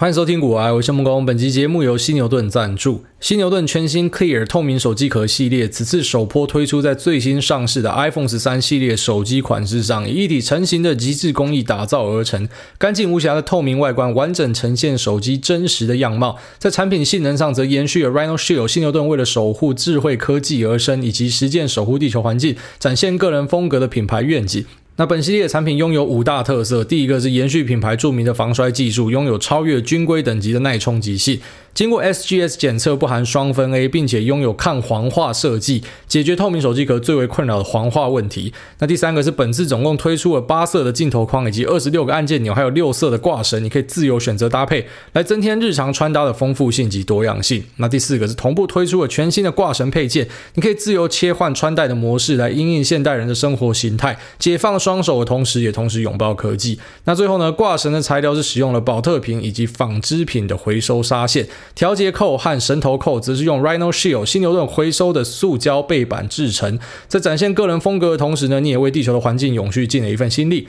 [0.00, 1.26] 欢迎收听古癌，我是木工。
[1.26, 3.02] 本期节目由犀牛盾赞助。
[3.18, 12.48] 犀牛盾全新 Clear 透明手机壳系列，此次首波推出在最新上市的 iPhone 十三系列手机款式上，以一体成型的极致工艺打造而成，
[12.78, 16.38] 干净无瑕的透明外观，完整呈现手机真实的样貌。
[16.58, 24.64] 在产品性能上，则延续了 Rhino Shield 犀牛盾为了守护智慧科技而生，以及实践守护地球环境，展现个人风格的品牌愿景。
[25.00, 31.38] 那本系列产品拥有五大特色，第一个是延续品牌著名的防摔技术，拥有超越军规等级的耐冲击性。
[31.78, 38.52] 经过 SGS 检测，不含双酚 A，并且拥有抗黄化设计，解决透明手机壳最为困扰的黄化问题。
[38.80, 47.62] 那第三个是本次总共推出了八色的镜头框，以及二十六个按键钮，还有六色的挂绳，你可以自由选择搭配，来增添日常穿搭的丰富性及多样性。
[47.76, 56.80] 那第四个是同步推出了全新的挂绳配件，你可以自由切换穿戴的模式，来因应现代人的生活形态，解放双手的同时，也同时拥抱科技。
[57.04, 61.46] 那最后呢，挂绳的材料是使用了宝特瓶以及纺织品的回收纱线。
[61.74, 70.68] 调节扣和绳头扣则是用 Rhino Shield 新牛顿回收的塑胶背板制成，在展现个人风格的同时呢，你也为地球的环境永续尽了一份心力。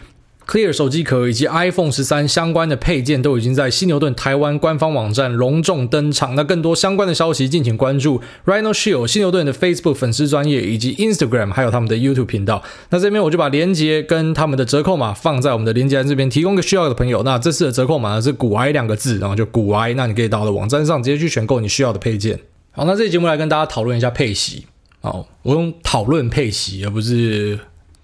[0.49, 6.33] Clear 手机壳以及 iPhone 十三相关的配件都已经在犀牛顿台湾官方网站隆重登场。
[6.33, 12.63] 那更多相关的消息，敬请关注 Rhino Shield 犀牛顿的 Facebook 粉丝专业以及 Instagram，还有他们的 YouTube 频道。
[12.89, 17.21] 那这边我就把链接跟他们的折扣码放在我们的链接这边，提供给需要的朋友。
[17.21, 22.39] 那这次的折扣码呢是股癌两个字，然后就股癌，那你可以到我的网站上直接去选购你需要的配件。
[22.71, 24.65] 好，那这期节目来跟大家讨论一下配息。
[25.01, 27.59] 好，我用讨论配息，而不是。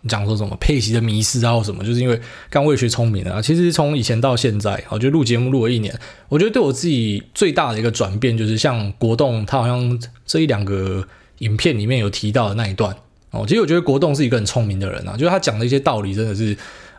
[0.08, 3.42] 讲说什么佩奇的迷失啊，或什么，就是因为刚为学聪明啊。
[3.42, 5.98] 其实从以前到现在，我觉得录节目录了一年，
[6.30, 11.06] 我觉得对我自己最大的一个转变，就是像国栋他好像这一两个
[11.39, 12.95] 影片里面有提到的那一段
[13.31, 13.45] 哦。
[13.48, 16.56] 其实我觉得国栋是一个很聪明的人啊，就是他讲的一些道理真的是，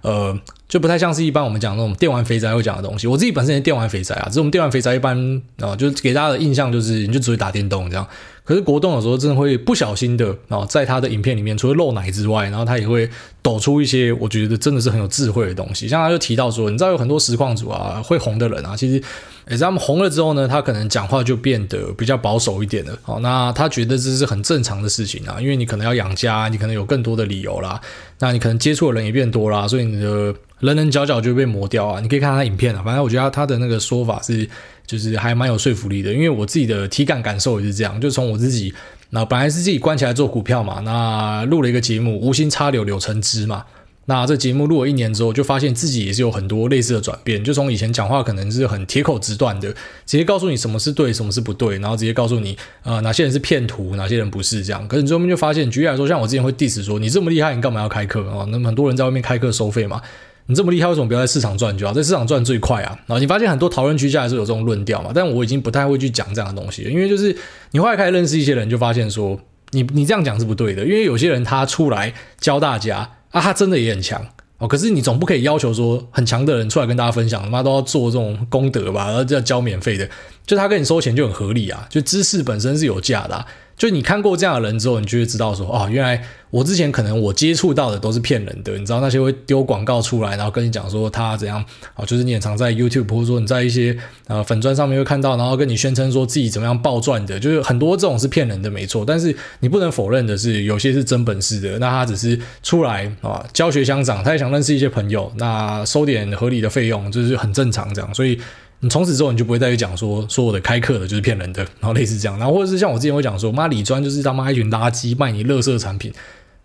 [0.07, 3.09] 呃，就不太像是一般我们讲那种电玩肥宅会讲的东西。
[3.09, 8.07] 我自己本身也电玩肥宅啊，只是我们电玩肥宅一般啊，就是给大家的印象就是你就只会打电动这样。
[8.45, 13.11] 可是国栋有时候真的会不小心的啊，在他的影片里面，除了露奶之外，然后他也会
[13.43, 15.89] 抖出一些我觉得真的是很有智慧的东西。
[15.89, 19.03] 像他就提到说，你知道有很多实况组啊，会红的人啊，其实
[19.47, 22.99] 诶，在他们红了之后呢，他可能讲话就变得比较保守一点了。
[23.03, 27.81] 好，那他觉得这是很正常的事情啊，因为你可能要养家，你可能有更多的理由啦，
[28.19, 32.01] 那你可能接触的人也变多啦，所以你的棱棱角角就被磨掉啊。
[32.01, 34.49] 你可以看他影片啊，反正我觉得他的那个说法是。
[34.87, 38.01] 就是还蛮有说服力的，因为我自己的体感感受也是这样。
[38.01, 38.73] 就从我自己，
[39.11, 43.65] 那本来是自己关起来做股票嘛，那录了一个节目，无心插柳柳成枝嘛。
[44.06, 47.43] 那这节目录了一年之后，就发现自己也是有很多类似的转变。
[47.44, 49.69] 就从以前讲话可能是很铁口直断的，
[50.06, 54.87] 直接告诉你什么是对，什么是不对，然后直接告诉你，呃，哪些人是骗徒，哪些人不是这样。
[54.89, 58.47] 可是你最后面就发现，举例来说，像我之前会 diss 说，你这么厉害，你干嘛要开课啊？
[58.50, 60.00] 那么很多人在外面开课收费嘛。
[60.49, 61.93] 你这么厉害，为什么不要在市场赚就好？
[61.93, 62.97] 在市场赚最快啊！
[63.06, 65.11] 然后你发现很多讨论区下来是有这种论调嘛？
[65.12, 67.37] 但我已经不太会去讲这样的东西，因为就是
[67.73, 69.37] 你后来开始认识一些人，就发现说
[69.73, 74.25] 你你这样讲是不对的，因为有些人他出来教大家啊，他真的也很强
[74.59, 74.66] 哦。
[74.66, 79.06] 可是你总不可以要求说很强的人出来跟大家分享，他妈都要做这种功德吧？
[79.06, 80.09] 然后要交免费的，
[80.47, 81.87] 就他跟你收钱就很合理啊！
[81.91, 83.47] 就知识本身是有价的。
[83.76, 88.72] 就你看过这样的人之后，你就会知道说，哦，原来我之前可能我接触到的都是骗人的。
[88.78, 91.62] 你知道那些会丢广告出来，然后跟你讲说他怎样，
[91.94, 93.94] 哦，就是你也常在 YouTube 或者说你在一些
[94.28, 99.04] 呃粉专上面会看到，然后跟你宣称说自己怎么样暴赚的，就是很多这种是骗人的，没错。
[99.06, 101.78] 但是你不能否认的是，有些是真本事的。
[101.78, 108.14] 那他只是出来啊教学相长，他也想认识一些朋友，那收点合理的费用，就是很正常这样。
[108.14, 108.41] 所以。
[108.81, 116.12] 你从此之后你就不会再去讲说说我的开课的就是骗人的，然后类似这样，然后或者是像我之前会讲说，妈理专就是他妈一群垃圾卖你垃圾产品，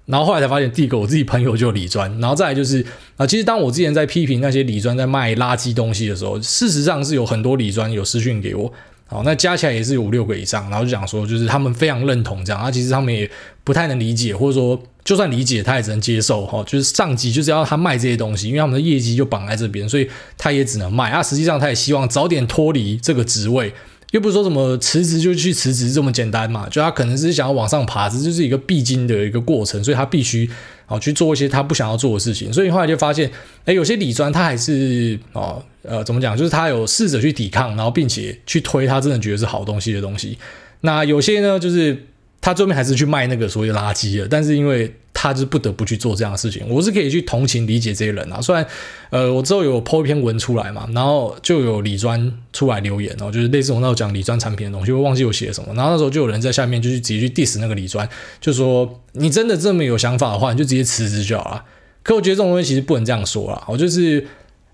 [0.06, 2.86] 然后后来才发现第一个我自己朋友就有理专，然后再来就是
[3.18, 8.74] 啊，其实当我之前在批评那些理专在卖垃圾东西的时候，事实上是有很多理专有私讯给我。
[9.12, 13.30] 好，那加起来也是有五六个以上，然后就讲说，就是他们非常认同这样，啊，其实他们也
[13.66, 21.22] 不太能理解，或者说就算理解，他也只能接受哈，就是上级就是要他卖这些东西，因为他们的业绩就绑在这边，所以他也只能卖啊。
[21.22, 23.74] 实际上他也希望早点脱离这个职位，
[24.12, 30.50] 又不是说什么辞职就去辞职这么简单嘛，就他可能是想要往上爬，这就是一个必经的一个过程，所以他必须。
[30.88, 33.32] 哦，去做一些他不想要做的事情，所以后来就发现，
[33.64, 36.36] 诶，有些理专他还是哦，呃，怎么讲？
[36.36, 40.38] 就是他有试着去抵抗，然后并且去推他真的觉得是好东西的东西。
[40.82, 42.08] 那有些呢，就是。
[42.44, 48.42] 他最后面还是去卖那个所谓的垃圾了，但是因为他就不得不去做这样的事情，我是可以去同情理解这些人啊。
[48.42, 48.66] 虽然，
[49.10, 58.08] 呃，我之后有 po 一篇文出来嘛，然后就有李专出来留言哦，就是类似我那时候讲李专产品的东西，我忘记我写什么，然后那时候就有人在下面就去直接去 diss 那个李专，
[58.40, 61.64] 就说你真的这么有想法的话，你就直接辞职就好了。
[62.04, 64.26] 可我觉得这种东西其实不能这样说啊，我就是。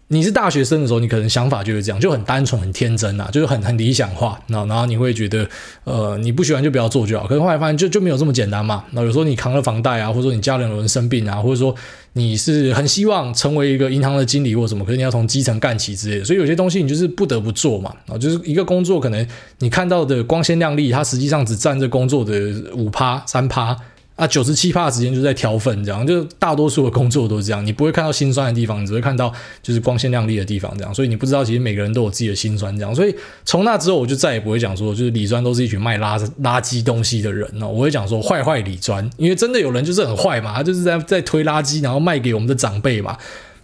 [0.10, 4.40] 你是大学生的时候，你可能想法就是这样，就很单纯、很天真啊，就是很很理想化。
[4.48, 5.46] 然后，然后你会觉得，
[5.84, 7.28] 呃，你不喜欢就不要做就好。
[7.28, 8.86] 可是后来发现就，就就没有这么简单嘛。
[8.92, 11.76] 那有时候你扛了房贷啊，或者说你家人有人生病啊，或者说
[12.14, 16.24] 你是很希望成为一个银行的经理或什么，可是你要从基层干起之类的。
[16.24, 17.94] 所以有些东西你就是不得不做嘛。
[18.08, 19.28] 啊，就是一个工作，可能
[19.60, 22.34] 你看到的光鲜亮丽，它实际上只占这工作的
[22.74, 23.78] 五趴、三趴。
[24.18, 29.32] 啊，九十七趴的时间就在挑粪，这样就大多数的工作都是这样，你不会看到心酸的地方，你只会看到
[29.62, 33.16] 就是光鲜亮丽的地方，这样，所以你不知道其实每个人都有自己的心酸，这样，所以
[33.46, 43.16] 从那之后我就再也不会讲说就是李专都是一群卖垃垃圾东西的人了，我会讲说坏坏李专，因为真的有人就是很坏嘛，他就是在在推垃圾，然后卖给我们的长辈嘛。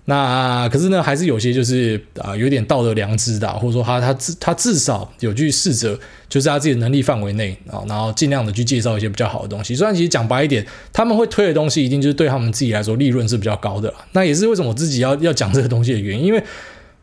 [0.06, 5.98] 那可是呢，还是有些就是啊、有点道德良知的，或者说他他至他至少有去试着，
[6.28, 9.74] 就是他自己的能力范围内啊，然后尽量的去介绍一些比较好的东西。
[9.74, 13.94] 虽然其实讲白一点，他们会推的东西，一定就是对他们自己来说利润是比较高的。
[14.12, 16.44] 那也是为什么我自己要要讲这个东西的原因，因为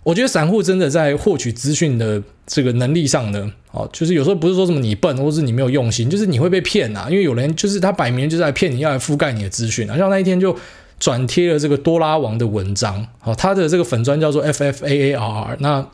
[0.03, 7.07] 我觉得散户真的在获取资讯的这个能力上呢，哦，就是有时候不是说什么你笨，或是你没有用心，就是你会被骗呐。
[7.09, 9.97] 因为有人就是他摆明就是在骗你，要来覆盖你的资讯啊。
[9.97, 10.55] 像那一天就。
[11.01, 15.57] 转贴了这个多拉王的文章，好，他的这个粉专叫做 F F A A R。
[15.59, 15.85] 那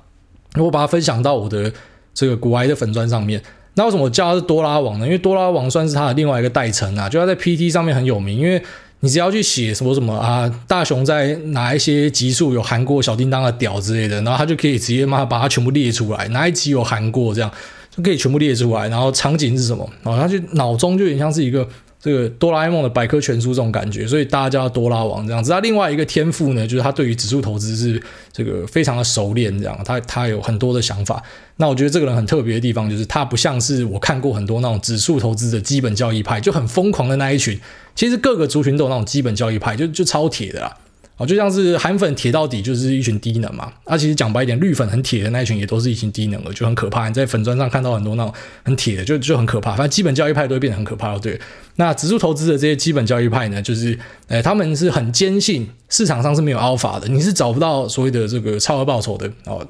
[0.56, 1.72] 我把它分享到我的
[2.12, 3.40] 这个股癌的粉专上面。
[3.74, 5.06] 那为什么我叫他是多拉王呢？
[5.06, 8.36] 因为多拉王算是他的另外一个代称啊，就他在 P T 上面很有名。
[8.36, 8.60] 因为
[9.00, 17.48] 你只要去写什么什么啊，大雄在哪一些集数有含过小叮当的屌之类的，然后他就可以直接嘛把它全部列出来，哪一集有含过这样
[17.94, 18.88] 就可以全部列出来。
[18.88, 19.88] 然后场景是什么？
[20.02, 21.64] 然后他就脑中就有点像是一个。
[22.06, 25.50] 这个哆啦 A 梦的百科全书这种感觉，所以大家叫哆啦王这样子。
[25.50, 28.00] 他另外一个天赋呢，就是他对于指数投资是
[28.30, 31.20] 这个非常的熟练，这样他他有很多的想法。
[31.56, 37.58] 那我觉得这个人很特别的地方，就是他不像是我看过很多那种指数投资的基本交易派，就很疯狂的那一群。
[37.96, 40.76] 其实各个族群都有那种基本交易派，就就超铁的啦。
[41.18, 43.72] 哦，就像是韩粉铁到底就是一群低能嘛。
[43.86, 47.08] 那、其实讲白一点，绿粉很铁的那一群也都是一群低能了，就很可怕。
[47.08, 48.32] 你在粉砖上看到很多那种
[48.64, 49.70] 很铁的，就就很可怕。
[49.70, 51.40] 反正基本教育派都会变得很可怕，对。
[51.76, 53.98] 那指数投资的这些基本教育派呢，就是，
[54.28, 59.66] 呃，他们是很坚信市场上是没有 alpha 的，你是找不到所谓的这个超额报酬的哦。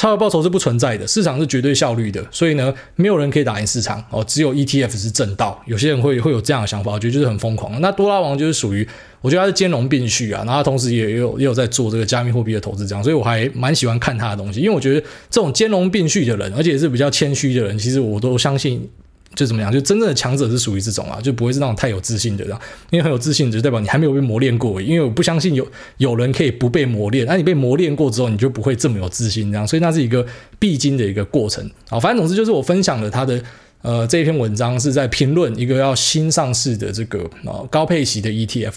[0.00, 5.62] 超额报酬是不存在的，市场是绝对效率的，所以呢，没有人可以打赢市场哦，只有 ETF 是正道。
[5.66, 7.78] 有些人会会有这样的想法，我觉得就是很疯狂。
[7.82, 8.88] 那多拉王就是属于，
[9.20, 18.88] 我觉得他是兼容并蓄啊，然后他同时也有也有在做这个加密货币的投资，这样，所以我还蛮喜欢看他的东西，因为我觉得这种兼容并蓄的人，而且是比较谦虚的人，其实我都相信。
[19.34, 19.70] 就怎么样？
[19.70, 22.60] 就真正的强者是属于这种啊，就不会是那种太有自信的这样，
[22.90, 24.82] 因为很有自信，就代表你还没有被磨练过。
[24.82, 25.66] 因为我不相信有
[25.98, 29.66] 有人可以不被磨练，那你被磨练过之后，你就不会这么有自信这样。
[29.66, 30.26] 所以那是一个
[30.58, 32.00] 必经的一个过程啊。
[32.00, 33.40] 反正总之就是我分享了他的
[33.82, 38.74] 呃这一篇文章，是在评论一个要新上市的这个啊高配息的 ETF。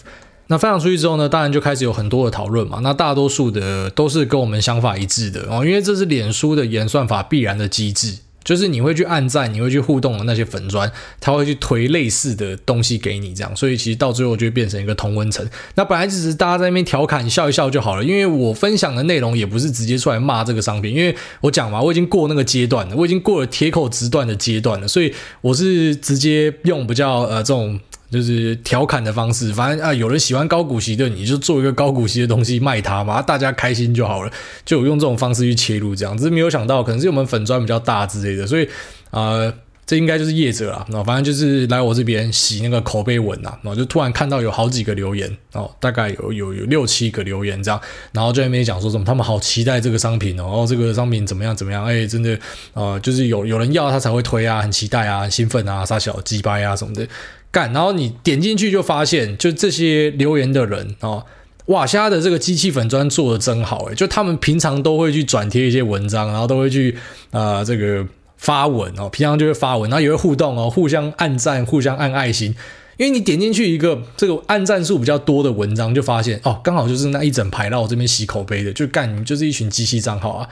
[0.47, 2.79] 那分享出去之后呢，当然就开始有很多的讨论嘛。
[2.83, 8.17] 那大多数的都是跟我们想法一致的哦，因为这是脸书的演算法必然的机制。
[8.43, 15.47] 就是你会去按赞，你会去互动的那些粉砖，他会去推类似的东西给你，这样，所以其实到最后就会变成一个同温层。
[15.75, 27.79] 那本来只是大家在那边调侃笑一笑就好了，因为我分享的内容也不是直接出来骂这个商品，因为我讲嘛，我已经过那个阶段了，我已经过了铁口直断的阶段了，所以我是直接用比较呃这种。
[28.13, 34.31] 就是调侃的方式，反正啊，有人喜欢高股息的，你就做一个高股息的东西卖它嘛，大家开心就好了。
[34.63, 38.69] 就用这种方式去切入，这样只是没有想到，可能是我们粉砖比较大之类的，所以
[39.09, 39.51] 啊、
[39.85, 40.85] 这应该就是业者啦。
[40.89, 47.79] 那反正就是来我这边洗那个口碑文啊，然后就突然看到有好几个留言哦，大概有有有六七个留言这样，
[48.11, 52.37] 然后就在那边讲说什么他们好期待这个商品哦，哦这个商品怎么样怎么样，哎，真的、
[52.73, 57.07] 呃，就是有有人要他才会推啊，很期待啊，很兴奋啊，杀小鸡掰啊什么的。
[57.51, 61.23] 干，然后你点进去就发现，就这些留言的人哦，
[61.67, 66.97] 哇，现在的这个机器粉砖做的真好诶，就他们平常都会去转贴一些文章，然后都会去
[67.29, 68.03] 啊、呃、这个
[68.37, 72.55] 发文哦，平常就会发文，然后也会互动哦，互相按赞，互相按爱心，
[72.97, 80.49] 因为你点进去一个这个按赞数比较多的文章，就发现哦，刚好就是那一整排到我这边洗口碑的，就干，你们就是一群机器账号啊。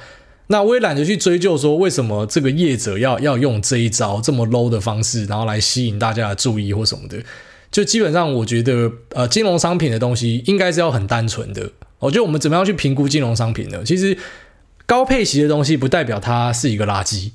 [0.47, 7.17] 那我也懒得去追究说为什么这个业者要要用这一招这么 low 的方式，然后来吸引大家的注意或什么的。
[7.71, 11.71] 就基本上我觉得，呃，金融商品的东西应该是要很单纯的。
[11.99, 13.81] 我觉得我们怎么样去评估金融商品呢？
[13.85, 14.17] 其实
[14.85, 17.31] 高配息的东西不代表它是一个垃圾，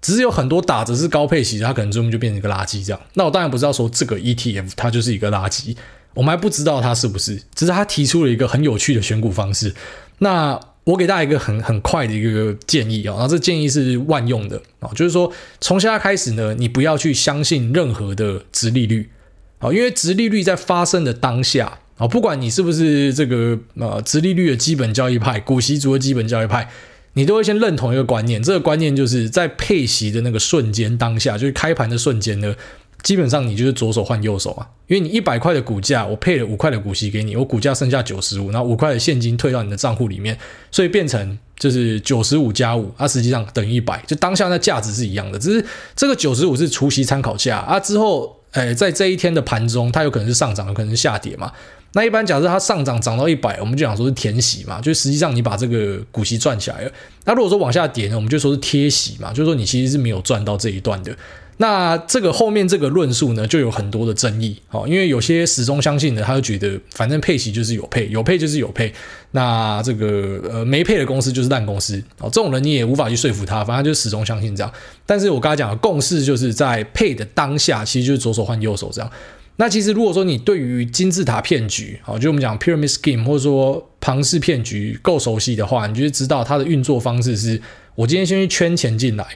[0.00, 3.00] 只是有很多打着是高配息，它可能最后就变成一个垃圾这样。
[3.14, 5.76] 那我当然不知道说这个 ETF 它就是一个垃圾，
[6.14, 9.74] 我们还不知道它是不是，只是他提出了一个很有趣的选股方式。
[10.18, 15.30] 那我给大家一个很很快的一个建议啊，然后这建议是万用的啊，就是说
[15.60, 19.10] 从现在开始呢，你不要去相信任何的殖利率
[19.58, 26.68] 啊，因为殖利率在发生的当下啊，不管你是不是这个呃，殖利率的基本交易派，股息族的基本交易派，
[27.14, 32.54] 你都会先认同一个观念，这个观念就是在配息的那个瞬间当下，就是开盘的瞬间呢，
[33.02, 40.38] 基本上你就是左手换右手啊，因为你一百块的股价，我配了五块的股息给你，我股价剩下九十五，然后五块的现金退到你的账户里面，
[40.70, 45.64] 所以变成就是九十五加五，啊，实际上等于一百，就当下那价值是一样的，只是
[45.94, 48.36] 这个九十五是除息参考价啊，之后。
[48.52, 51.52] 哎，在这一天的盘中，它有可能是上涨，有可能是下跌嘛。
[51.92, 56.90] 那一般假设它上涨涨到一百，我们就讲说是填息嘛，就实际上你把这个股息赚起来了。
[57.24, 61.14] 那如果说往下跌呢，我们就说是贴息嘛，就是说你其实是没有赚到这一段的。
[61.56, 68.90] 那这个后面这个论述呢，就有很多的争议，哦，因为有些始终相信的，他就觉得反正配息就是有配，有配就是有配。
[69.32, 74.72] 那这个呃没配的公司就是烂公司，哦，这种人你也无法去说服他，反正就始终相信这样。
[75.04, 79.10] 但是我刚才讲的共识就是在配的当下，其实就是左手换右手这样。
[79.60, 87.60] 那其实如果说你对于金字塔骗局，哦，就我们讲 pyramid scheme 或者说庞氏骗局够熟悉的话，你就知道它的运作方式是：
[87.94, 89.26] 我今天先去圈钱进来。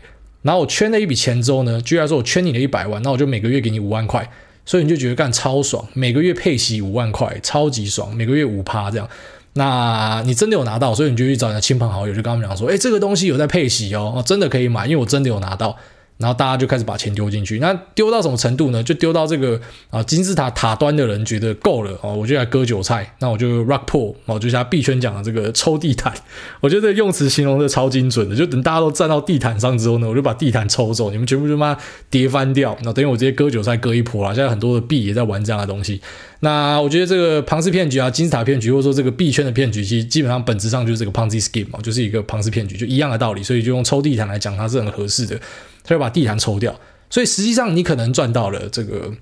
[0.41, 4.27] 然后我圈了一笔钱之后呢，居然说我圈你了一百万，那我就每个月给你五万块，
[4.65, 9.07] 所以你就觉得干超爽，每个月配息五万块，超级爽，每个月五趴这样。
[9.53, 15.77] 那你真的有拿到，所以你就去找你的亲朋好友，就跟他们讲说，哎，这个东西有在配息哦，真的可以买，因为我真的有拿到。
[16.17, 18.83] 然后大家就开始把钱丢进去，那丢到什么程度呢？
[18.83, 26.15] 就丢到这个啊金字塔塔端的人觉得够了哦，我就来割韭菜，那我就 rug pull，哦，就像币圈讲的这个抽地毯，
[26.61, 31.77] 我觉得用词形容的超精准的，就等大家都站到地毯上之后呢，我就把地毯抽走，你们全部就妈
[32.09, 34.33] 跌翻掉，那等于我直接割韭菜割一波了。
[34.33, 36.01] 现在很多的币也在玩这样的东西。
[36.41, 45.41] 那我觉得这个庞氏骗局啊，金字塔骗局，或者说这个币圈的骗局，其实基本上本质上就是这个 Ponzi scheme 嘛，就是一个庞氏骗局，就一样的道理，所以就用抽地毯来讲，它是很合适的。
[45.85, 46.75] 他就把地毯抽掉，
[47.11, 49.13] 所以实际上你可能赚到了这个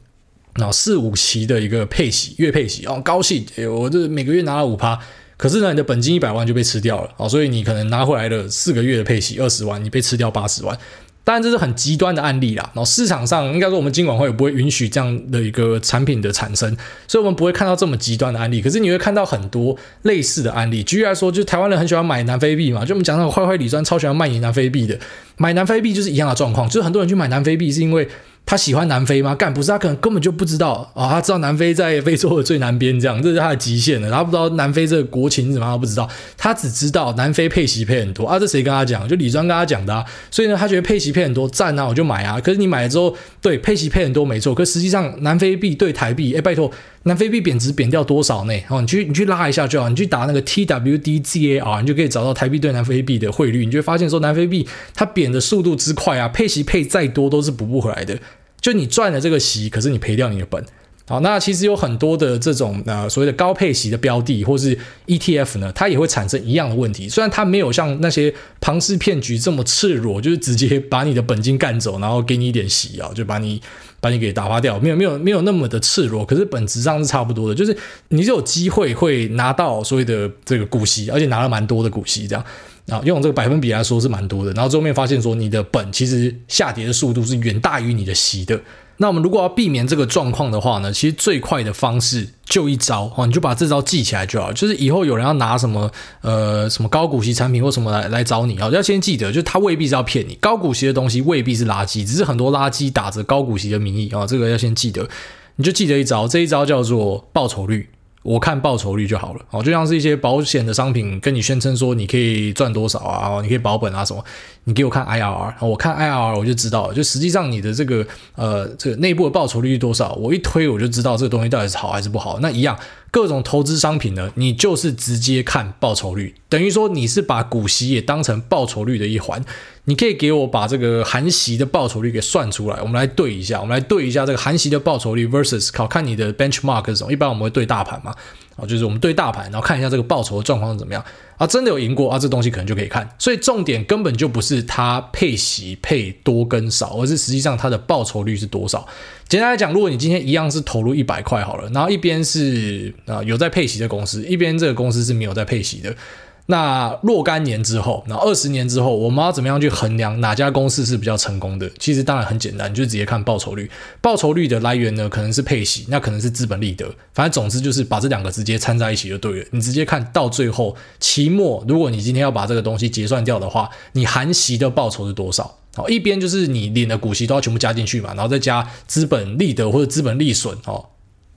[0.56, 4.98] 那四五期的一个配息，月配息哦，高兴，我这每个月拿了五趴，
[5.36, 10.78] 可是呢，你的本金一百万就被吃掉了啊，所以你可能拿回来的四个月的配息二十万，你被吃掉八十万。
[11.24, 16.76] 当然这是很极端的案例啦，然后市场上应该说我们监管会也不会允许这样的一个产品的产生，
[17.06, 18.60] 所以我们不会看到这么极端的案例。
[18.60, 20.82] 可是你会看到很多类似的案例。
[20.82, 24.98] 举例来说，就台湾人很喜欢买南非币嘛，就我们讲那个坏坏李专超喜欢卖你南非币的，
[25.36, 28.08] 买南非币就是一样的状况，就是很多人去买南非币是因为。
[28.44, 29.34] 他喜欢南非吗？
[29.34, 34.10] 干不是，他可能根本就不知道啊、他知道南非在非洲的最南边，这样这是他的极限了。
[34.10, 36.06] 他不知道南非这个国情是什么，他不知道。
[36.36, 38.38] 他只知道南非配息配很多啊。
[38.38, 39.08] 这谁跟他讲？
[39.08, 40.04] 就李庄跟他讲的啊。
[40.30, 42.38] 所以呢，他觉得配息配很多，赞啊，我就买啊。
[42.38, 46.70] 可是你买了之后，对配息配很多没错，可实际上南非币对台币，哎，拜托。
[47.04, 48.54] 南非币贬值贬掉多少呢？
[48.68, 58.18] 哦，你去你去拉一下就好，你去打那个 TWDZAR，你就可以找到台币对南非币的汇率，你就会发现说南非币它贬的速度之快啊，配息配再多都是补不回来的。
[58.60, 60.64] 就你赚了这个息，可是你赔掉你的本。
[61.06, 67.08] 好，那其实有很多的这种呃所谓的高配息的标的，或是 ETF 呢，它也会产生一样的问题。
[67.08, 73.60] 虽然它没有像那些庞氏骗局这么赤裸，就是直接把你的本金干走，然后给你一点息啊，就把你。
[74.02, 77.76] 把你给打发掉，没有没有没有那么的赤裸，可是本质上是差不多的，就是
[78.08, 82.44] 你就有机会会拿到所谓的这个股息，而且拿了蛮多的股息，这样
[82.88, 88.60] 啊，用这个百分比来说是蛮多的，然后最后面发现说你的本其实下跌的速度是远大于你的息的。
[89.02, 94.52] 那我们如果要避免这个状况的话呢，其实最快的方式就一招哦，你就把这招记起来就好。
[94.52, 95.90] 就是以后有人要拿什么
[96.20, 105.08] 呃什么高股息产品或什么来来找你啊，要先记得，就他未必是要骗你，高股息的东西未必是垃圾，只是很多垃圾打着高股息的名义啊，这个要先记得。
[105.56, 107.88] 你就记得一招，这一招叫做报酬率。
[108.22, 109.40] 我看报酬率就好了。
[109.50, 114.24] 哦，就像是一些保险的商品跟你宣称说你可以赚多少啊，你可以保本啊什么，
[114.64, 122.38] 你给我看 IRR，我看 IRR 我就知道，就实际上你的这个呃这个内部的报酬率是多少，我一推我就知道这个东西到底是好还是不好。
[122.40, 122.78] 那一样，
[123.12, 129.44] 各种投资商品呢，你就是直接看报酬率，等于说你是把股息也当成报酬率的一环。
[129.84, 137.12] 你可以给我把这个含息的报酬率给算出来，我们来对一下，我们来对一下这个含息的报酬率 versus 考看你的 benchmark 是什么。
[137.12, 138.14] 一般我们会对大盘嘛，
[138.54, 141.04] 啊，就是我们对大盘，然后看一下这个报酬的状况是怎么样
[141.36, 143.08] 啊，真的有赢过啊，这东西可能就可以看。
[143.18, 148.86] 所以重点根本就不是它配息配多跟少，而是实际上它的报酬率是多少。
[149.32, 155.96] 简单来讲，如果你今天一样是投入一百块好了，然后一边是啊有在配息的公司，一边这个公司是没有在配息的。
[156.46, 161.70] 那若干年之后，那二十年之后，我们要怎么样去衡量哪家公司是比较成功的？
[161.78, 163.70] 其实当然很简单，就直接看报酬率。
[164.00, 166.92] 报酬率的来源呢，可能是配息，那可能是资本利得。
[167.14, 169.46] 反正总之就是把这两个直接掺在一起就对了。
[169.52, 175.58] 你直接看到最后期末，如果你今天要把这个东西结算掉的话，你含息的报酬是多少？
[175.74, 180.84] 好，一边就是你领的股息都要全部加进去嘛，然后再加资本利得或者资本利损哦。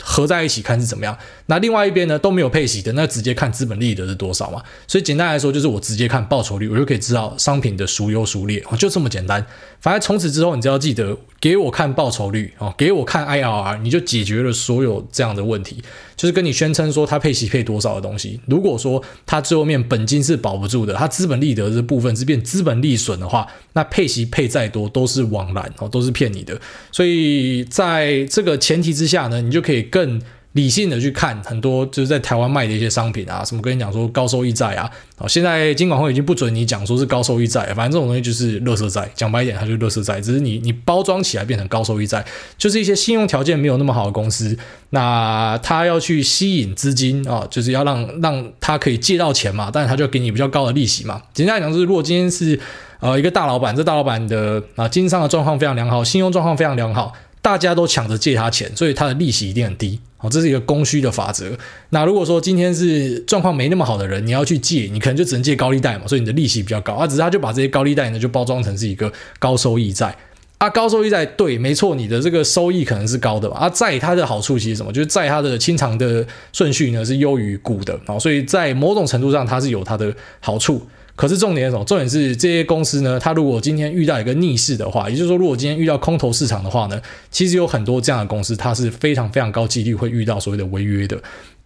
[0.07, 1.17] 合在一起看是怎么样。
[1.47, 4.61] 那另外一边呢都没有配息的，那直接看资本利得是多少嘛。
[4.87, 9.43] 所以简单来说，就是我直接看报酬率，我就可以知道商品的孰优孰劣，就这么简单。
[9.81, 15.81] 反正从此之后，你只要记得给我看报酬率哦，给我看 IRR，你就解决了所有这样的问题。
[16.15, 26.59] 就是跟你宣称说它配息配多少的东西，如果说它最后面本金是保不住的，它资本利得这部分是变资本利损的话，那配息配再多都是枉然哦，都是骗你的。
[26.89, 30.21] 所以在这个前提之下呢，你就可以更。
[30.55, 42.23] 理性的去看很多就是在台湾卖的一些商品啊，什么跟你讲说高收益债啊，哦，现在金管会已经不准你讲说是高收益债，反正这种东西就是垃圾债，讲白一点它就是垃圾债，只是你你包装起来变成高收益债，
[42.57, 44.57] 就是一些信用条件没有那么好的公司，
[44.91, 51.21] 那他要去吸引资金啊，就是要让让他可以借到钱嘛，但是他就给你比较高的利息嘛。
[51.33, 52.57] 简单来讲就是，如果今天是
[53.01, 57.11] 呃一个大老板，这大老板的啊经商的状况非常良好，信用状况非常良好。
[57.45, 59.99] 大家都抢着借他钱，所以他的利息一定很低。
[60.17, 61.55] 好，这是一个供需的法则。
[61.91, 66.93] 那如果说今天是状况没那么好的人，你要去借，你可能就只能借高利贷嘛，所以你的利息比较高。
[66.93, 70.17] 啊，只是他就把这些高利贷呢，就包装成是一个高收益债。
[70.57, 73.57] 啊，高收益债对，没错，你的这个收益可能是高的吧。
[73.59, 74.91] 啊，债它的好处其实什么？
[74.91, 77.95] 就是债它的清偿的顺序呢是优于股的。
[78.07, 80.81] 啊，所以在某种程度上它是有它的好处。
[81.15, 81.85] 可是重点是什么？
[81.85, 91.17] 重点是这些公司呢，它如果今天遇到一个逆势的话，也就是说，如果今天遇到空头市场的话呢，其实有很多这样的公司，它是非常非常高几率会遇到所谓的违约的。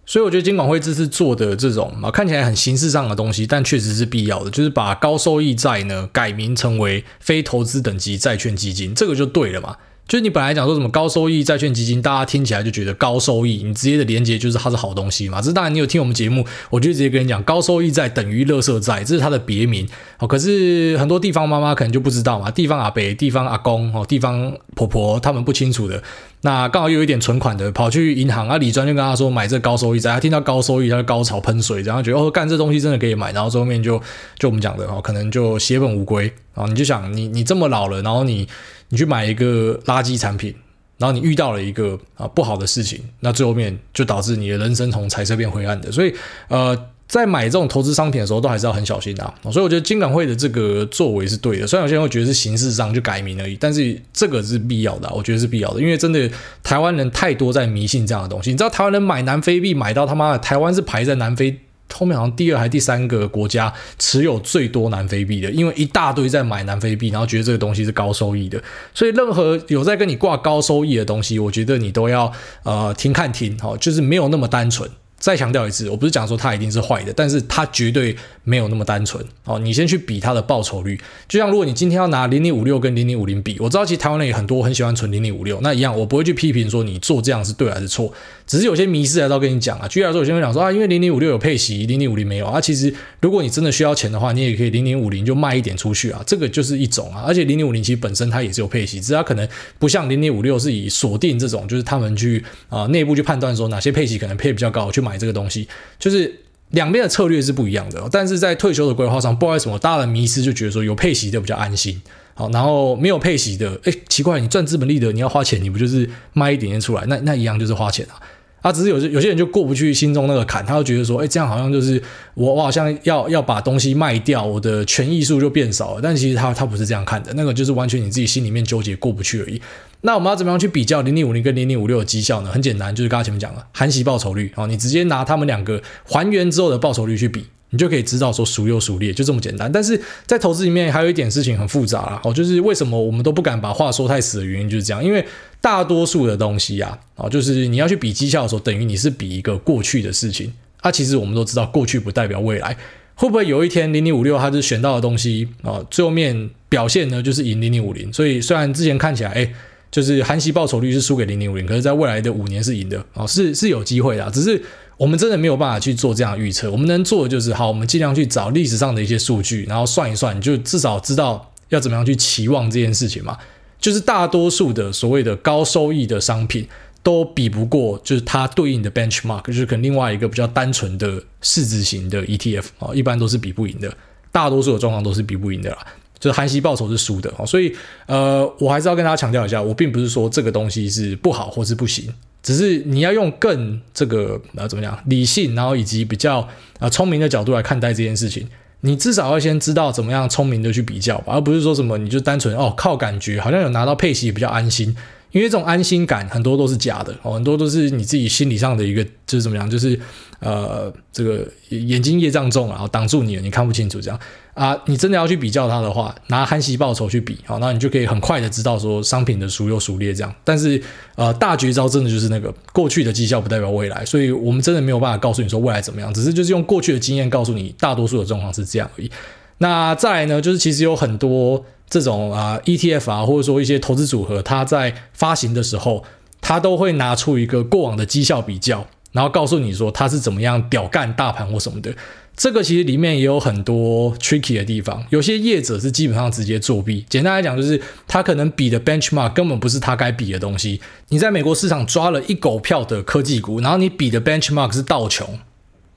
[0.05, 9.75] 所以我觉得金管会这次做的这种啊，看起来很形式上的东西，但确实是必要的，就是把高收益债呢改名成为非投资等级债券基金，这个就对了嘛。
[10.09, 15.39] 就是你本来讲说什么高收益债券基金，大家听起来就觉得高收益，你直接的连接就是它是好东西嘛。
[15.39, 19.87] 这当然你有听我们节目，我就直接跟你讲，高收益债等于垃圾债，这是它的别名。
[20.17, 26.01] 哦，可是很多地方妈妈可能就不知道嘛，地方阿伯、地方阿公、哦，地方婆婆他们不清楚的。
[26.41, 34.01] 那刚好又有一点存款的，跑去银行啊，李专就跟他说买这高收益债，他听到高收益，他就高潮喷水，然后觉得哦，干这东西真的可以买，然后最后面就
[34.39, 36.65] 就我们讲的哦，可能就血本无归啊。
[36.65, 38.47] 你就想你你这么老了，然后你。
[38.89, 40.53] 你去买一个垃圾产品，
[40.97, 45.91] 然后你遇到了一个啊不好的事情，那最后面就导致你的人生从彩色变灰暗的。
[45.91, 46.13] 所以，
[46.47, 49.33] 呃，在买这种投资商品的时候，都还是要很小心的啊。
[49.43, 51.65] 所以，我觉得金管会的这个作为是对的。
[51.65, 55.81] 虽然有些人会觉得是形式上就改名而已，但是这个是必要的，我觉得是必要的。
[55.81, 56.29] 因为真的
[56.63, 58.51] 台湾人太多在迷信这样的东西。
[58.51, 61.59] 你知道台湾人买南非币买到他妈的，台湾是排在南非。
[61.99, 72.31] 后面好像第二还第三个国家持有最多南非币的，因为一大堆在买南非币，然后觉得这个东西是高收益的，所以任何有在跟你挂高收益的东西，我觉得你都要
[72.63, 74.89] 呃听看听，好，就是没有那么单纯。
[75.19, 79.59] 再强调一次，我不是讲说它一定是坏的，但是它绝对没有那么单纯哦。
[79.59, 88.13] 你先去比它的报酬率，就像如果你今天要拿零零五六跟零零五零比，我知道其实台湾人也很多很喜欢存零零五六，那一样我不会去批评说你做这样是对还是错，
[88.49, 89.87] 只是有些迷失还是要跟你讲啊。
[89.87, 92.59] 举例来说，有些人讲说啊，因为零零五六有配息，零零五零没有啊。
[92.59, 97.23] 其实如果你真的需要钱的话，你也可以零零五零就卖一点出去啊，这个就是一种啊。
[97.27, 105.67] 而且零零五零其实本身它也是有配息，只是它可能不像零零五六是以锁定这种，就是他们去啊、内部去判断说哪些配息可能配比较高，去买这个东西。
[105.99, 106.33] 就是
[106.71, 112.01] 两边的策略是不一样的，但是在退休的规划上，不知道为什么大家的迷失就觉得说有配息的比较安心，
[112.33, 118.21] 好，然后没有配息的，哎，奇怪，你赚资本利得，你要花钱，你不就是卖一点点出来，那那一样就是花钱啊，
[118.61, 122.01] 啊，只是有些有些人就过不去心中那个坎，他就觉得说，哎，这样好像就是
[122.33, 129.61] 我我好像要要把东西卖掉，我的权益数就变少了，但其实他他不是这样看的，那个就是完全你自己心里面纠结过不去而已。
[130.01, 132.49] 那我们要怎么样去比较零零五零跟零零五六的绩效呢？
[132.49, 139.71] 很简单，就是刚才前面讲了含息报酬率啊，你直接拿他们两个还原之后的报酬率去比，你就可以知道说孰优孰劣，就这么简单。
[139.71, 145.23] 但是在投资里面还有一点事情很复杂啦，哦，就是为什么我们都不敢把话说太死的原因就是这样，因为
[145.61, 150.51] 大多数的东西啊，啊，就是你要去比绩效的时候，等于你是比一个过去的事情
[150.81, 150.91] 啊。
[150.91, 152.75] 其实我们都知道，过去不代表未来，
[153.15, 158.11] 会不会有一天零零五六它是选到的东西啊，最后面表现呢就是赢零零五零？
[158.11, 159.53] 所以虽然之前看起来，哎。
[159.91, 164.29] 就是含息报酬率是输给零零五零，可是在未来的五年是赢的啊，是是有机会的。
[164.29, 164.61] 只是
[164.99, 173.37] 我们真的没有办法去做这样的预测，我们能做的就是好，我们尽量去找历史上的一些数据，然后算一算，就至少知道要怎么样去期望这件事情嘛。
[173.79, 176.67] 就是大多数的所谓的高收益的商品
[177.01, 183.95] 都比不过，就是它对应的 benchmark，就是可能另外一个比较单纯的市值型的 ETF 啊，一般都是比不赢的，
[184.33, 185.77] 大多数的状况都是比不赢的啦。
[186.19, 187.73] 就是含息报酬是输的，所以
[188.05, 196.47] 呃，我还是要跟大家强调一下，我并不是说这个东西是不好或是不行，只是你要用更这个呃怎么讲理性，然后以及比较
[196.79, 198.47] 啊聪明的角度来看待这件事情。
[198.81, 204.95] 你至少要先知道怎么样聪明的去比较吧，而不是说什么你就单纯哦靠感觉，好像有拿到配息比较安心。
[205.31, 209.99] 因为这种安心感很多都是假的哦，很多都是你自己心理上的一个，就是怎么样，就是
[210.39, 214.19] 呃，这个眼睛业障重，然后挡住你了，你看不清楚这样
[214.53, 214.75] 啊。
[214.87, 220.33] 你真的要去比较它的话，拿含息报酬去比，好，那你就可以很快的知道说商品的孰优孰劣这样。
[220.43, 220.81] 但是
[221.15, 229.11] 呃，大绝招真的就是那个过去的绩效不代表未来，所以我们真的没有办法告诉你说未来怎么样，只是就是用过去的经验告诉你，大多数的状况是这样而已。
[229.59, 231.63] 那再来呢，就是其实有很多。
[231.89, 236.03] 这种啊 ETF 啊，或者说一些投资组合，它在发行的时候，
[236.39, 241.93] 它都会拿出一个过往的绩效比较，然后告诉你说它是怎么样屌干大盘或什么的。
[242.37, 247.05] 这个其实里面也有很多 tricky 的地方，有些业者是基本上直接作弊。
[247.09, 250.79] 简单来讲，就是他可能比的 benchmark 根本不是他该比的东西。
[251.09, 255.39] 你在美国市场抓了一狗票的科技股，然后你比的 benchmark 是道琼，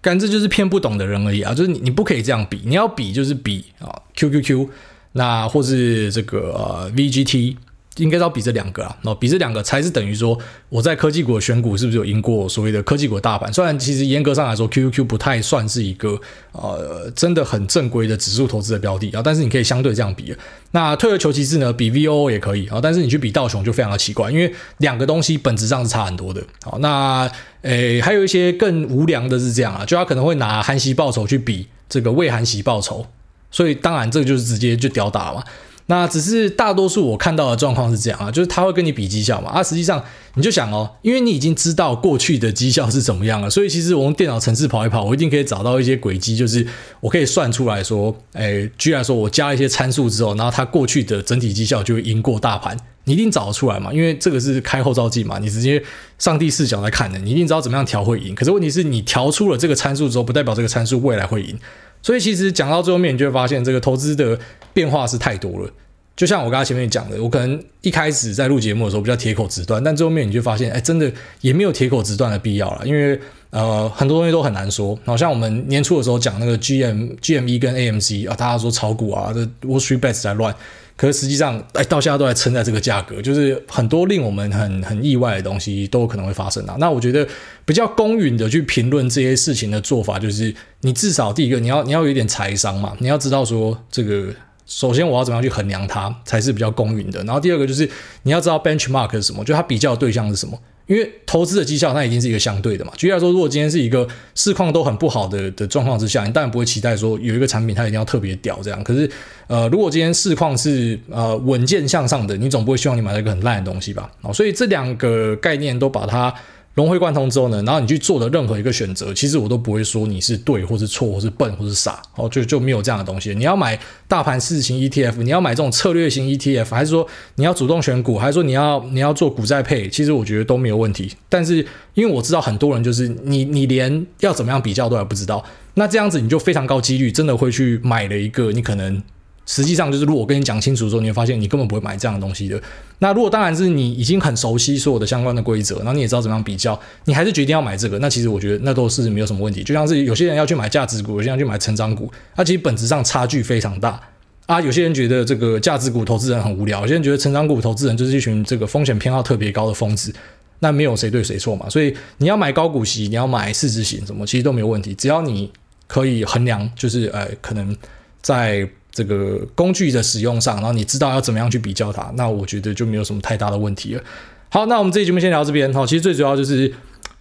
[0.01, 1.55] 干这就是骗不懂的人而已啊！
[1.55, 4.69] 就是你你不可以这样比，你要比就是比啊 QQQ。
[5.13, 7.57] 那或是这个呃 VGT
[7.97, 10.39] 应该要比这两个啊，那比这两个才是等于说
[10.71, 13.53] 我在科技股的选股是不是有赢过所谓的科技股的大盘？
[13.53, 16.19] 虽然其实严格上来说，QQQ 不太算是一个
[16.53, 20.35] 呃真的很正规的指数投资的标的啊，但是你可以相对这样比。
[20.71, 26.43] 那退而求其次呢，比 VOO 也可以啊，但是你去比道琼就非常的奇怪，因为两个东西本质上是差很多的。
[26.63, 33.05] 好，那诶还有一些更无良的是这样啊，就他可能会拿含息报酬去比这个未含息报酬。
[33.53, 35.45] 所以当然，这个就是直接就屌打嘛。
[35.87, 39.51] 那只是大多数我看到的状况是这样啊，就是他会跟你比绩效嘛。
[39.51, 40.03] 啊，实际上
[40.37, 46.67] 你就想哦，因为你已经知道过去的绩效是怎么样了，所以其实我用电脑程式跑一跑，我一定可以找到一些轨迹，就是
[47.01, 53.93] 我可以算出来说，哎，居然说我加一些参数之后，然后它过去的整体绩效就会赢过大盘，你一定找得出来嘛。
[53.93, 55.83] 因为这个是开后照镜嘛，你直接
[56.17, 58.35] 上帝视角来看的，你一定知道怎么样调会赢。
[58.35, 61.59] 可是问题是你调出了这个参数之后，不代表这个参数未来会赢。
[62.03, 64.39] 所以其实讲到最后面，你就会发现这个投资的
[64.75, 65.71] 变化是太多了。
[66.15, 71.11] 就像我刚才前面讲的，我可能一开始在录节目的时候比较铁口直断，但最后面你就发现，哎，真的
[71.41, 74.99] 也没有铁口直断的必要了，因为呃很多东西都很难说。
[75.07, 80.55] 好像我们年初的时候讲那个 GM GME 跟 AMC 啊，大家说炒股啊，这 Wall Street Bets 在乱。
[80.97, 86.77] 可是实际上，哎，到现在都还撑在这个价格，就是很多令我们很很意外的东西都有可能会发生啊。
[86.79, 87.27] 那我觉得
[87.65, 94.29] 比较公允的去评论这些事情的做法，就是你至少第一个，你要你要有一点财商嘛，你要知道说这个，
[94.67, 97.23] 首先我要怎么样去衡量它才是比较公允的。
[97.25, 97.89] 然后第二个就是
[98.23, 100.59] 你要知道 benchmark 是什么，就它比较的对象是什么。
[100.87, 102.93] 因为投资的绩效，它已经是一个相对的嘛。
[102.97, 108.83] 举例来说，如果今天是一个市况都很不好的的状况之下，你当然不会期待说有一个产品它一定要特别屌这样。
[108.85, 109.11] 可是，
[109.47, 114.11] 呃，如果今天市况是呃稳健向上的，你总不会希望你买了一个很烂的东西吧？
[114.23, 116.35] 哦，所以这两个概念都把它。
[116.75, 123.35] 融会贯通之后呢，然后你去做的任何一个选择，其实我都不会说你是对或是错或是笨或是傻，哦，就就没有这样的东西。
[123.35, 131.13] 你要买大盘市型 ETF，你要买这种策略型 ETF，还是说你要主动选股，还是说你要你要做股债配，其实我觉得都没有问题。
[131.29, 131.57] 但是
[131.95, 139.03] 因为我知道很多人就是你你连要怎么样比较都还不知道，那这样子你就非常高几率真的会去买了一个你可能。
[139.45, 142.61] 实际上就是，如果我跟你讲清楚之后，你会发现你根本不会买这样的东西的。
[143.01, 149.65] 那如果当然是你已经很熟悉所有的相关的规则，然后你也知道怎么样比较，你还是决定要买这个，那其实我觉得那都是没有什么问题。
[149.65, 154.01] 就像是有些人要去买价值股，有些人要去买成长股，那其实本质上差距非常大
[154.47, 154.61] 啊。
[154.61, 160.15] 有些人觉得这个价值股投资人很无聊，有些人觉得成长股投资人就是一群这个风险偏好特别高的疯子。
[160.61, 161.69] 那没有谁对谁错嘛。
[161.69, 165.51] 所以你要买高股息，你要买市值型什么，其实都没有问题，只要你
[165.89, 167.77] 可以衡量，就是呃，可能
[168.21, 168.69] 在。
[168.93, 174.03] 这个工具的使用上，然后你知道要怎么样去比较它，那我觉得就没有什么太大的问题了。
[174.51, 175.87] 好，那我们这期节目先聊到这边哈。
[175.87, 176.67] 其实最主要就是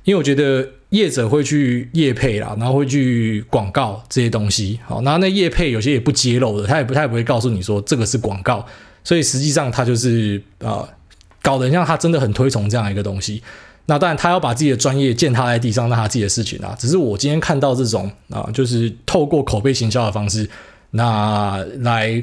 [0.04, 4.78] 因为我觉得业者会去业配啦，然后会去广告这些东西。
[4.86, 8.66] 好，那那业配有些也不揭露的，他也不太不会告诉你说这个是广告，
[9.06, 10.86] 所以实际上他就是啊、
[11.42, 13.42] 搞得像他真的很推崇这样一个东西。
[13.86, 16.76] 那当然他要把自己的专业践踏在地上，那他自己的事情啊。
[16.78, 20.50] 只是我今天看到这种啊、就是透过口碑行销的方式。
[20.92, 22.22] 那来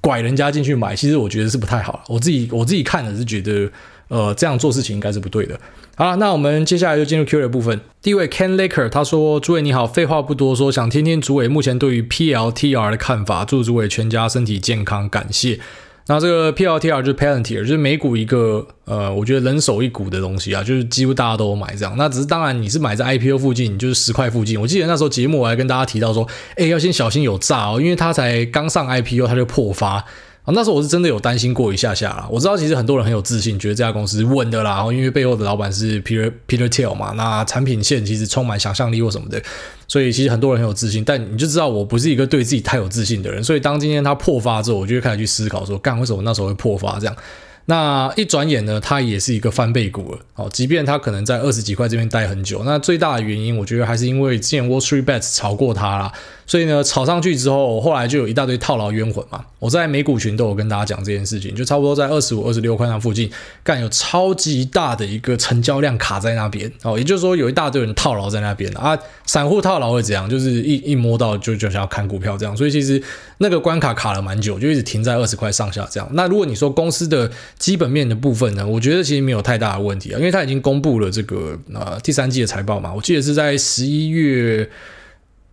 [0.00, 2.02] 拐人家进去买，其实我觉得是不太好。
[2.08, 3.70] 我自己我自己看的是觉得，
[4.08, 5.58] 呃，这样做事情应该是不对的。
[5.96, 7.80] 好了，那我们接下来就进入 Q&A 的部分。
[8.02, 13.44] 第一位 Ken Laker 他说：“诸位你好，废话不多说，想听听主委目前对于 PLTR 的看法。
[13.44, 15.60] 祝诸位全家身体健康，感谢。”
[16.06, 21.94] 那这个 PLTR 就是 Palantir，就是美股一个呃，我觉得人手一股的东西啊，就是几乎大家都有买这样。
[21.96, 24.60] 那只是当然你是买在 IPO 附近，就是十块附近。
[24.60, 30.04] 我记得那时候节目我还跟大家提到说，哎，要先小心有诈哦，因为它才刚上 IPO，它就破发。
[30.44, 32.28] 啊，那时候我是真的有担心过一下下啦。
[32.30, 39.42] 我知道其实很多人很有自信，觉得这家公司稳的啦，然后因为背后的老板是 Peter Peter Thiel 嘛，那产品线其实充满想象力或什么的，
[39.88, 41.02] 所以其实很多人很有自信。
[41.02, 47.16] 但你就知道我不是一个对自己太有自信的人，所以当今天它破发之后，我就会开始去思考说，干为什么那时候会破发这样？
[47.66, 50.18] 那一转眼呢，它也是一个翻倍股了。
[50.34, 56.12] 哦，即便它可能在二十几块这边待很久，那最大的原因，我觉得还是因为之前 Wall Street Bets 炒过它啦。
[56.46, 59.46] 所以呢，炒上去之后，后来就有一大堆套牢冤魂嘛。
[59.58, 63.30] 我在美股群都有跟大家讲这件事情，就差不多在二十五、二十六块那附近，
[63.62, 66.70] 干有超级大的一个成交量卡在那边。
[66.82, 68.98] 哦，也就是说有一大堆人套牢在那边啊。
[69.24, 70.28] 散户套牢会怎样？
[70.28, 72.54] 就是一一摸到就就想要看股票这样。
[72.54, 73.02] 所以其实
[73.38, 76.06] 那个关卡卡了蛮久，就一直停在二十块上下这样。
[76.12, 84.70] 那如果你说公司的基本面的部分呢，我觉得其实没有太大的问题啊，因为它已经公布了这个呃第三季的财报嘛，我记得是在十一月。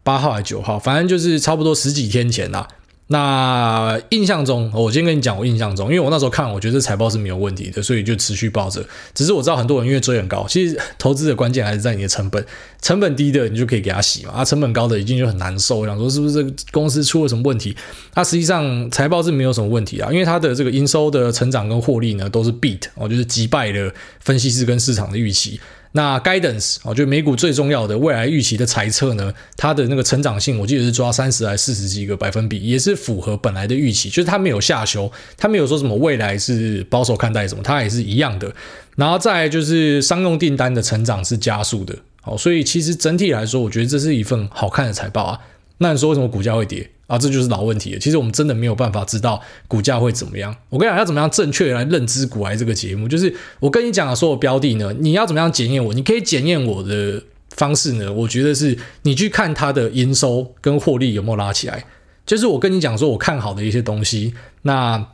[0.04, 2.68] 八号还是九号，反正就是差不多十几天前啦。
[3.12, 8.82] 那印象中，我先跟你讲，我印象中，因为我那时候看，我觉得这财报是没有问题的，所以就持续抱着。
[9.14, 12.46] 只是我知道很多人因为追很高，其实投资的关键还是在你的成本，
[12.82, 15.80] 成本低的你就可以给他洗嘛，啊，成本高的已经就很难受。
[15.80, 17.76] 我想说是不是这个公司出了什么问题？
[18.14, 25.60] 它实际上财报是没有什么问题啊，因为它的这个营收的成长跟获利呢都是 beat，哦，就是击败了分析师跟市场的预期。
[25.94, 38.54] 那 guidance 哦，就美股最重要的未来预期的财测呢，它的那个成长性，我记得是抓三十还是四十几个百分比，也是符合本来的预期，就是它没有下修，它没有说什么未来是保守看待什么，它也是一样的。
[38.96, 45.40] 然后再就是商用订单的成长是加速的，好，所以其实整体来说，我觉得这是一份好看的财报啊。
[45.80, 46.90] 那你说为什么股价会跌？
[47.12, 48.00] 啊，这就是老问题了。
[48.00, 50.56] 其实我们真的没有办法知道股价会怎么样。
[50.70, 55.94] 我跟你讲，要怎么样正确来认知股癌这个节目，就是我跟你讲的所有标的呢，你要怎么样检验我？
[55.94, 61.84] 你可以检验我的方式呢，我觉得是你去看它的营收跟获利有没有拉起来。
[62.26, 65.06] 就是我跟你讲说，我看好的一些东西，那。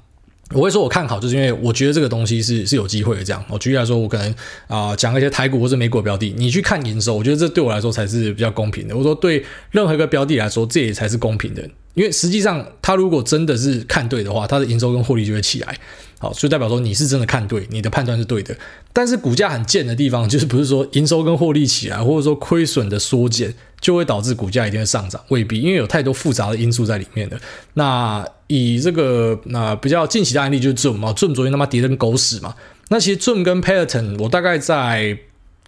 [0.53, 3.23] 我会说，我看好，就是因为我觉得这个东西是是有机会的。
[3.23, 4.33] 这样，我举例来说，我可能
[4.67, 8.95] 啊、讲一些台股或者美股标的，你去看营收，我觉得这对我来说才是比较公平的。
[8.95, 11.61] 我说对任何一个标的来说，这也才是公平的，
[11.95, 15.77] 因为实际上它如果真的是看对的话，它的营收跟获利就会起来。
[16.19, 18.55] 好，所以代表说你是真的看对，你的判断是对的。
[18.91, 27.39] 但是股价很贱的地方，就是不是说营收跟获利起来，或者说亏损的缩减，就会导致股价一定会上涨，未必，因为有太多复杂的因素在里面的。
[27.73, 32.55] 那以这个那比较近期的案例就是 Zoom 嘛，Zoom 昨天他妈跌成狗屎嘛。
[32.89, 35.17] 那其实 Zoom 跟 Peloton，我大概在。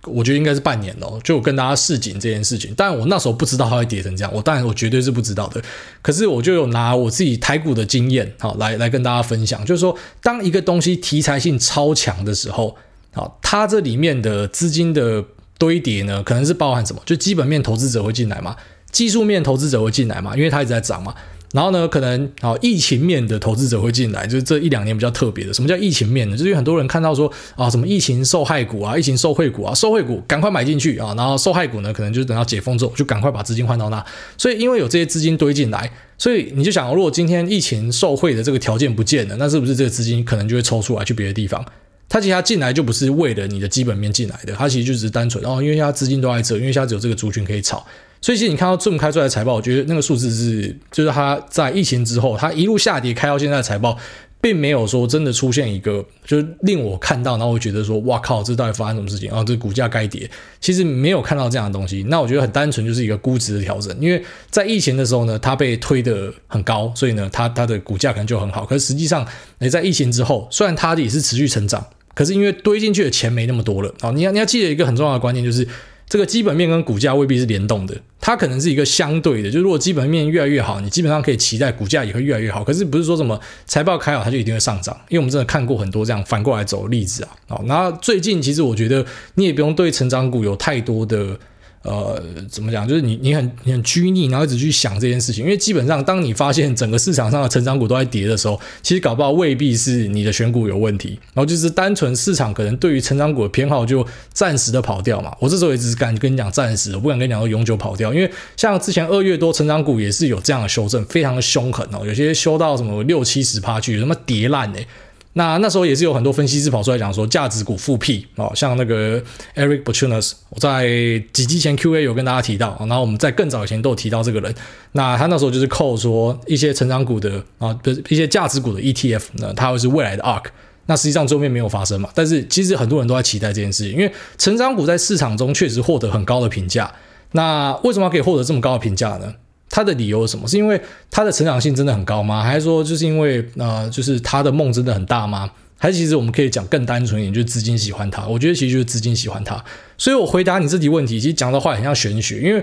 [0.04, 2.74] 我觉得应该是半年了，就跟大家示警这件事情。
[2.78, 5.62] 但我那时候不知道它会跌成这样，我当然我绝对是不知道的。
[6.02, 12.78] 可是我就有拿我自己台股的经验，好来来跟大家分享，就是说，当一个东西题材性超强的时候，
[13.12, 15.22] 好，它这里面的资金的
[15.58, 17.02] 堆叠呢，可能是包含什么？
[17.06, 18.56] 就基本面投资者会进来嘛，
[18.94, 21.14] 技术面投资者会进来嘛，因为它一直在涨嘛。
[21.52, 25.54] 然后呢，可能啊，疫情面的投资者会进来，就是这一两年比较特别的。
[25.54, 26.38] 什么叫疫情面呢？
[26.38, 34.06] 就是有很多人看到说啊，什么疫情受害股啊，疫情受惠股啊，受惠股赶快买进去啊，然后受害股呢，可能就等到解封之后，就赶快把资金换到那。
[34.38, 41.66] 所以因为有这些资金堆进来，所以你就想，如果今天疫情受惠的这个条件不见了，那是不是这个资金可能就会抽出来去别的地方？
[42.08, 47.84] 它其实它进来就不是为了你的基本面进来的，它其实就只是单纯哦，因为它资金都在这，因为它只有这个族群可以炒。
[48.22, 53.98] 所以其实你看到这么开出来的财报，我觉得那个数字是，就是它在疫情之后，它一路下跌开到现在的财报，
[54.42, 59.42] 并没有说真的出现一个，就是令我看到，然后我觉得说，哇靠，这到底发生什么事情啊？
[59.44, 60.30] 这股价该跌，
[60.60, 62.06] 其实没有看到这样的东西。
[62.10, 63.96] 那我觉得很单纯，就是一个估值的调整。
[64.02, 68.66] 因为在疫情的时候呢，它被推得很高，所以呢，它它的股价可能就很好。
[68.66, 69.26] 可是实际上，
[69.60, 74.12] 你在疫情之后，虽然它也是持续成长，可是因为堆进去的钱没那么多了啊。
[74.12, 75.66] 你要你要记得一个很重要的观念，就是。
[76.10, 79.52] 这个基本面跟股价未必是联动的，它可能是一个相对的。
[79.52, 82.64] 就如果基本面越来越好，你基本上可以期待股价也会越来越好。
[82.64, 87.30] 可是不是说什么财报开好它就一定会上涨，因为我们真的看过很多这样反过来走的例子啊。
[87.48, 91.40] 好，那最近其实我觉得你也不用对成长股有太多的。
[91.82, 92.86] 呃，怎么讲？
[92.86, 95.46] 就是你，你很，你很拘泥，然后一直去想这件事情。
[95.46, 105.34] 因为基本上，当你发现整个市场上的成长股都在跌的时候，其实搞不好未必是你的选股有问题，然后就是单纯市场可能对于成长股的偏好就暂时的跑掉嘛。
[105.40, 108.14] 我这时候也只是敢跟你讲暂时，我不敢跟你讲说永久跑掉。
[108.14, 114.86] 因为像之前二月多成长股也是有这样的修正，非常的凶狠哦，有些修到什么六七十趴去，什么跌烂哎。
[115.34, 119.22] 那那时候也是有很多分析师跑出来讲说价值股复辟哦，像那个
[119.56, 120.88] Eric Balchunas，我在
[121.32, 124.54] 几集前 Q&A 有跟大家提到，然后我们在更早以前都有提到这个人。
[124.94, 130.46] 那他那时候就是扣说一些成长股的啊，不是一些价值股的 ETF 呢，它会是未来的 ARK。
[130.88, 136.92] 那实际上最后面没有发生嘛，但是其实很多人都在期待这件事情，因为成长股在市场中确实获得很高的评价。
[137.34, 139.36] 那为什么可以获得这么高的评价呢？
[139.70, 140.48] 他的理由是什么？
[140.48, 142.42] 是因为他的成长性真的很高吗？
[142.44, 145.50] 还是说就是因为呃，就是他的梦真的很大吗？
[145.78, 148.28] 还是其实我们可以讲更单纯一点，就是资金喜欢他？
[148.28, 149.64] 我觉得其实就是资金喜欢他。
[149.98, 152.62] 所以我回答你这题问题，其实讲的话很像玄学，因为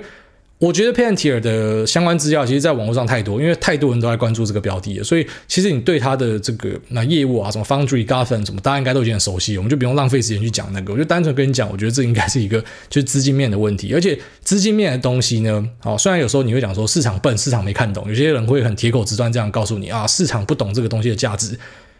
[0.58, 10.94] 我觉得 p a n t i e r 的相关资料，其实在网络上太多，因为太多人都在关注这个标的，所以其实你对它的这个那业务啊，什么 Foundry、Gotham 什么，大家应该都已经很熟悉，我们就不用浪费时间去讲那个。
[10.94, 21.58] 我就单纯跟你讲，我觉得这应该是一个就是资金面的问题，而且资金面的东西呢，好，虽然有时候你会讲说市场笨，市场没看懂，有些人会很铁口直断这样告诉你啊，市场不懂这个东西的价值，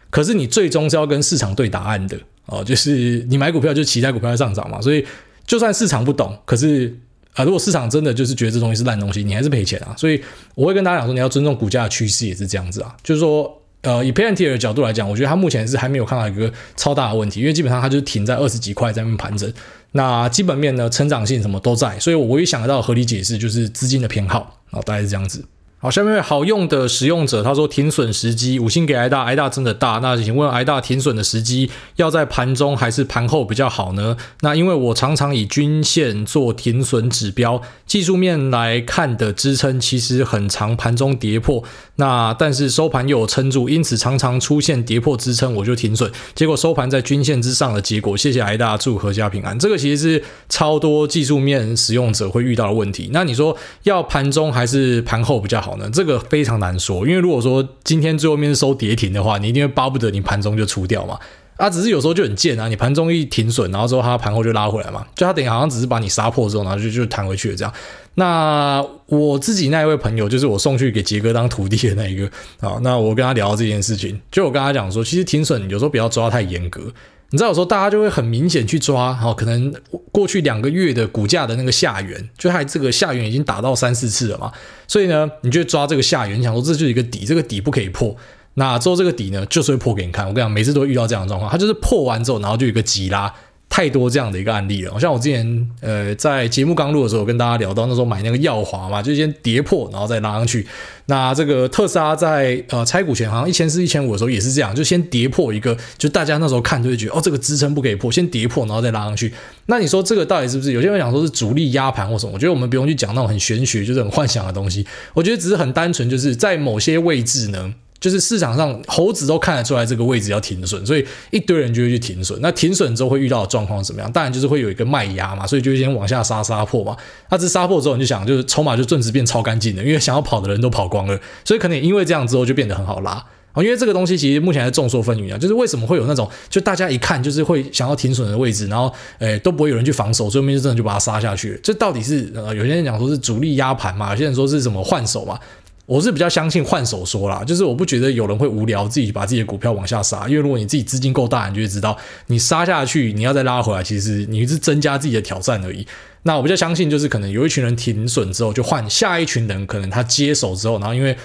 [0.09, 2.17] 可是你最终是要跟市场对答案的
[2.47, 5.05] 哦，就是你买股票就期待股票上涨嘛，所以
[5.45, 6.97] 就算市场不懂，可是。
[7.37, 9.93] 啊，如果市场真的就是觉得这东西是烂东西，你还是赔钱啊。
[9.95, 10.19] 所以
[10.55, 12.97] 我会跟大家讲说，你要尊重股价的趋势也是这样子啊。
[13.03, 19.53] 就是说，呃，以 p a n t e r 的角度来讲，我觉得它目前是还没有看到一个超大的问题，因为基本上它就是停在二十几块在那边盘整。
[19.91, 25.45] 那基本面呢，成长性什么都在，所以我唯一想得到合理解释就是资金的偏好，啊大概是这样子。
[25.79, 29.99] 好，下面位好用的使用者，他说停损时机五星给挨大，挨大真的大。
[30.01, 34.17] 那请问挨大停损的时机要在盘中还是盘后比较好呢？
[34.41, 41.63] 那因为我常常以均线做停损指标，技术面来看的支撑其实很长，盘中跌破，
[41.97, 48.17] 那但是收盘又有撑住，因此常常出现跌破支撑我就停损，结果收盘在均线之上的结果。
[48.17, 49.57] 谢谢挨大，祝阖家平安。
[49.59, 53.11] 这个其实是超多技术面使用者会遇到的问题。
[53.13, 55.66] 那你说要盘中还是盘后比较好？
[55.67, 61.19] 好呢，这个非常难说，因为如果说今天最后面是收跌停的话，你一定会巴不得你盘中就出掉嘛。
[61.57, 67.73] 啊，只是有时候就很贱啊，你盘中一停损，然后之后它盘后就拉回来嘛，就它等于好像只是把你杀破之后，然后就就弹回去了这样。
[68.13, 72.25] 那我自己那一位朋友，就是我送去给杰哥当徒弟的那一个
[72.59, 76.81] 啊，那我跟他聊到这件事情，就我跟他讲说，其实停损有时候不要抓太严格。
[77.29, 79.73] 你知道有时候大家就会很明显去抓，好，可能
[80.11, 84.51] 过去两个月的股价的那个下缘，就还这个下缘已经打到三四次了嘛，
[84.87, 88.15] 所以呢，你就抓这个下缘，想说这就是一个底，这个底不可以破，
[88.53, 90.25] 那之后这个底呢，就是会破给你看。
[90.25, 93.33] 我跟你讲，每次都会遇到这样的状况，它就是破完之后，然后就有一个急拉。
[93.77, 100.65] 太多这样的一个案例了，像我之前呃在节目刚录的时候，跟大家聊到那时候买那个耀华嘛，就先跌破，然后再拉上去。
[101.05, 109.31] 那这个特斯拉在呃拆股前好像一千四、一千五的时候也是这样，就先跌破一个，就大家那时候看就会觉得哦这个支撑不可以破，先跌破然后再拉上去。
[109.67, 110.71] 那你说这个到底是不是？
[110.71, 112.31] 有些人讲说是主力压盘或什么？
[112.33, 114.83] 我觉得我们不用去讲那种很玄学，就是很幻想的东西。
[115.13, 117.75] 我觉得只是很单纯，就是在某些位置呢。
[117.99, 122.39] 就是市场上猴子都看得出来这个位置要停损，所以一堆人就会去停损。
[122.41, 124.11] 那停损之后会遇到的状况怎么样？
[124.11, 126.95] 当然就是会有一个卖压嘛，所以就先往下杀杀破嘛。
[127.29, 133.11] 那这杀破之后，你就想就是筹码就顿时变超干净的，因为想要跑的人都跑光了，所以可能也因为这样之后就变得很好拉
[133.53, 133.63] 啊。
[133.63, 141.59] 因为这个东西其实目前还众说纷纭啊，就是为什么会有那种就大家一看就是会想要停损的位置，然后诶都不会有人去防守，所以后面就真的就把它杀下去。
[141.63, 145.39] 这到底是呃有些人讲说是主力压盘嘛，有些人说是什么换手嘛。
[145.87, 151.97] 我是比较相信换手说啦，就是我不觉得有人会无聊自己把自己的股票往下杀，因为如果你自己资金够大，你就会知道
[152.27, 155.87] 你杀下去，你要再拉回来，其实你是增加自己的挑战而已。
[156.23, 161.15] 那我比较相信就是可能有一群人停损之后就换下一群人，可能他接手之后，然后因为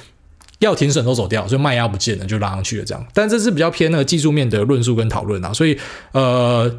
[0.60, 3.04] 要停损都走掉，所以卖压不见了就拉上去了这样。
[3.12, 5.76] 但这是比较偏那个技术面的论述跟讨论啊，所以
[6.12, 6.72] 呃，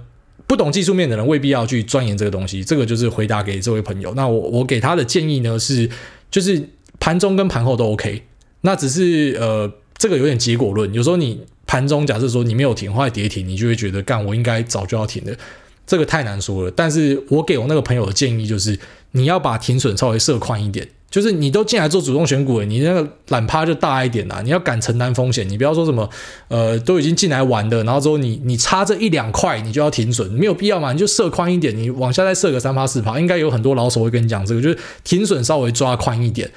[0.47, 2.63] 不懂技术面的人未必要去钻研这个东西。
[2.63, 4.13] 这个就是回答给这位朋友。
[4.13, 5.89] 那我我给他的建议呢是
[6.31, 6.69] 就是。
[7.03, 8.23] 盘中跟盘后都 OK，
[8.61, 10.93] 那只是呃，这个有点结果论。
[10.93, 15.37] 有时候你盘中假设说你没有停，或者跌停，你就会觉得干，我应该早就要停的，
[15.85, 16.71] 这个太难说了。
[16.71, 18.79] 但是我给我那个朋友的建议就是，
[19.11, 24.41] 你要把停损稍微设宽一点，就是你都进来做主动选股了，你那个懒趴就大一点啦。
[24.41, 26.09] 你要敢承担风险，你不要说什么
[26.47, 36.49] 呃，都已经进来玩的，然后之后你你差这一两块你就要停损，没有必要嘛，你就设宽一点，你往下再设个三趴四趴，应该有很多老手会跟你讲这个，就是停损稍微抓宽一点。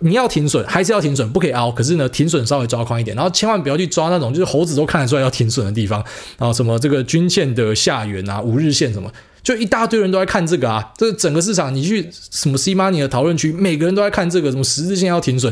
[0.00, 1.72] 你要停损还是要停损，不可以凹。
[1.72, 6.04] 可是呢，停损稍微抓宽一点，然后千万不要去抓那种就是猴子都看得出来要停损的地方，
[6.38, 9.10] 然后什么这个均线的下缘啊、五日线什么，
[9.42, 10.92] 就一大堆人都在看这个啊。
[10.98, 15.50] 这整个市场，你去什么 C Money 的讨论区，每个人都在看这个，什么十字线要停损，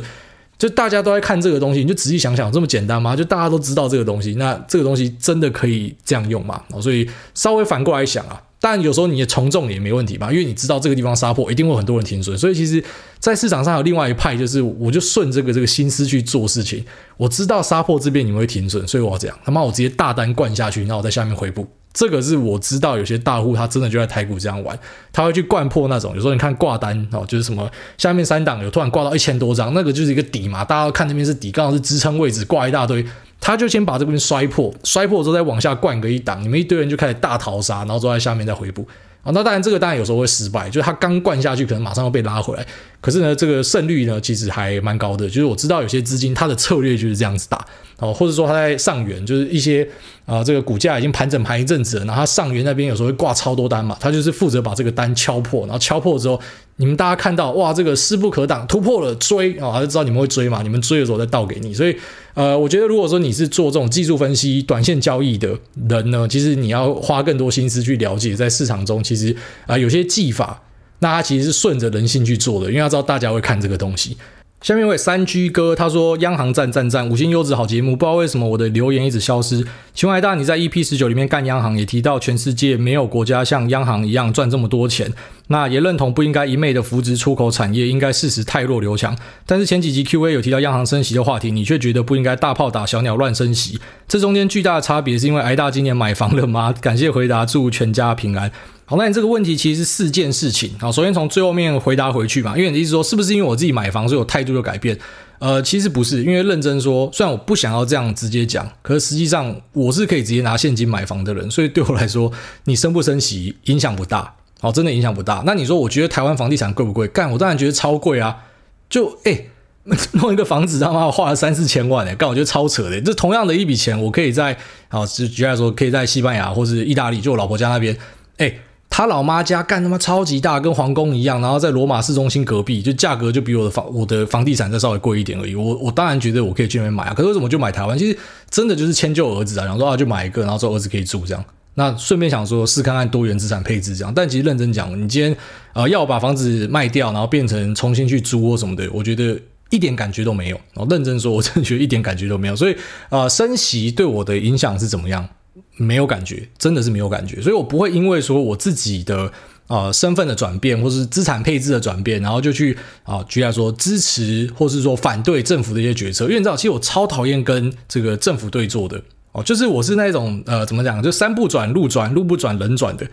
[0.59, 1.81] 就大家都在看这个东西。
[1.81, 3.17] 你就仔细想想，这么简单吗？
[3.17, 6.61] 就大家都知道这个东西，那这个东西真的可以这样用吗？
[6.83, 8.43] 所以稍微反过来想啊。
[8.67, 12.35] 但有时候你也从众也没问题吧，因为你知道这个地方杀破，一定会很多人停损。
[12.39, 12.83] 所以其实，
[13.19, 16.83] 在市场上有另外一派，就是我就顺这个这个心思去做事情。
[17.19, 21.69] 我知道杀破这边你们会停损，所以我要这样，他妈我直接大单灌下去，然后我在下面回补。
[21.93, 24.79] 这个是我知道有些大户他真的就在台股这样玩，
[25.13, 26.15] 他会去灌破那种。
[26.15, 33.05] 有时候你看挂单哦，就是什么下面三档有突然挂到一千多张，那个就是一个底嘛，大家看那边是底，刚好是支撑位置，挂一大堆。
[33.45, 38.89] 他就先把这边摔破，摔破之后再往下灌个一档，你们一堆人就开始大逃杀，然后坐在下面再回补
[39.23, 39.31] 啊。
[39.35, 42.67] 那当然，这个当然有时候会失败，就是他刚灌下去，可能马上要被拉回来。
[43.03, 45.29] 可是呢，这个胜率呢其实还蛮高的。
[45.29, 47.63] 就是我知道有些资金它的策略就是这样子打。
[47.99, 49.85] 哦，或者说他在上元，就是一些
[50.27, 56.39] 啊、呃，这个股价已经盘整盘一阵子了，然后他上元那边有时候会挂超多单嘛，他就是负责把这个单敲破，然后敲破之后，
[56.77, 61.97] 你们大家看到哇，这个势不可挡，突破了追啊，他就知道你们会追嘛，你们追的时候再倒给你，所以
[62.35, 65.57] 呃，我觉得如果说你是做这种技术分析、短线交易的
[65.89, 69.35] 人呢，其实你要花更多心思去了解，在市场中其实
[69.67, 70.61] 啊、有些技法。
[71.01, 74.17] 那他其实是顺着人性去做的，因为要知道大家会看这个东西。
[74.65, 79.63] 下面一位三 G 哥他说：“央行赞赞赞，五星优质好节目。”不知道为什么我的留言一直消失。
[79.93, 85.13] 请问海大，你在 EP 十九里面干央行也提到，全世界没有国家像央行一样赚这么多钱。
[85.49, 89.15] 那也认同不应该一昧的扶植出口产业，应该适时汰弱留强。
[89.45, 93.79] 但是前几集 Q&A 有提到央行升息的话题，你却觉得不应该大炮打小鸟乱升息。
[94.09, 96.73] 这中间巨大的差别是因为海大今年买房了吗？
[96.81, 98.51] 感谢回答，祝全家平安。
[98.87, 100.71] 好，那你这个问题其实是四件事情。
[100.79, 104.99] 好，首先从最后面回答回去嘛，因为你的意思说是不是因为我自己买房，所以我态度就改变？
[105.39, 112.31] 呃，其实不是，因为认真说，虽然我不想要这样直接讲，可是实际上我是可以直接拿现金买房的人，所以对我来说，
[112.65, 114.35] 你升不升息影响不大。
[114.61, 115.43] 好，真的影响不大。
[115.45, 117.07] 那你说，我觉得台湾房地产贵不贵？
[117.09, 118.45] 干，我当然觉得超贵啊！
[118.89, 119.51] 就诶
[120.13, 122.99] 弄一个房子，他妈花了三四千万诶干，我觉得超扯的。
[123.03, 124.57] 这同样的一笔钱，我可以在
[124.89, 127.95] 好，举举来说，可以在西班牙或是意大利，就我老婆家那边，
[128.39, 128.61] 诶
[128.91, 135.57] 他老妈家干他妈超级大，跟皇宫一样，然后在罗马市中心隔壁，就价格就比我的房我的房地产再稍微贵一点而已。
[135.57, 137.99] 我我当然觉得我可以去那边买啊，可是为什么就买台湾？
[137.99, 138.17] 其实
[138.49, 141.45] 真的就是迁就儿子啊，然后说啊就买一个，然后之后儿子可以住这样。
[141.75, 145.37] 那顺便想说试看看多元资产配置这样，但其实认真讲，你今天
[145.73, 149.37] 呃要把房子卖掉，然后变成重新去租或什么的，我觉得
[149.71, 150.61] 一点感觉都没有。
[150.75, 152.55] 我认真说，我真的觉得一点感觉都没有。
[152.55, 152.77] 所以
[153.09, 155.29] 呃升息对我的影响是怎么样？
[155.77, 159.33] 没有感觉，真的是没有感觉，所以我不会因为说我自己的
[159.69, 166.25] 呃身份的转变，或是资产配置的转变，然后就去啊，举例说支持，或是说反对政府的一些决策。
[166.25, 169.01] 因为你知道，其实我超讨厌跟这个政府对坐的
[169.33, 173.07] 哦，就是我是那种呃怎么讲，就山不转路转，路不转人转的。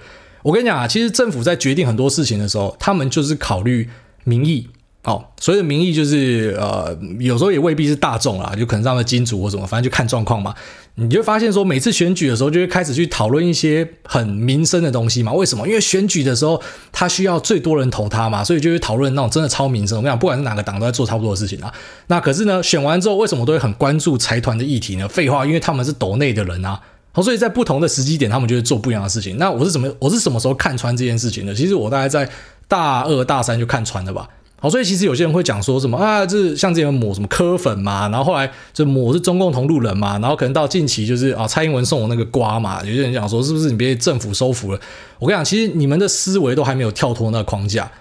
[0.44, 3.90] 我跟你讲啊，其实政府在决定很多事情的时候，他们就是考虑
[4.24, 4.68] 民意。
[5.04, 10.54] 哦，所以的民意就是呃，有时候也未必是大众啦，就可能让他金主或什么，反正就看状况嘛。
[10.96, 15.34] 你就发现说，每次选举的时候，就会开始去讨论一些很民生的东西嘛。
[15.34, 15.68] 为什么？
[15.68, 19.98] 因为选举的时候，他需要最多人投他嘛，所以就会讨论那种真的超民生。
[19.98, 21.74] 我跟你讲，不管是哪个党，都在做差不多的事情啊。
[22.08, 25.08] 那可是呢，选完之后，为什么都会很关注财团的议题呢？
[25.08, 26.80] 废话，因为他们是斗内的人啊。
[27.14, 29.38] 好，所以在不同的时机点，他们就会做不一样的事情。
[29.38, 31.56] 那我是怎么，我是什么时候看穿这件事情的？
[31.56, 32.30] 其实我大概在
[32.68, 34.28] 大二大三就看穿了吧。
[34.64, 44.80] 好，所以其实有些人会讲说什么啊，这像这样抹什么柯粉嘛，然后后来就抹是中共同路人嘛，然后可能到近期就是啊，蔡英文送我那个瓜嘛，有些人讲说是不是你被政府收服了？
[45.18, 47.92] 我跟你讲，其实你们的思维都还没有跳脱那个框架。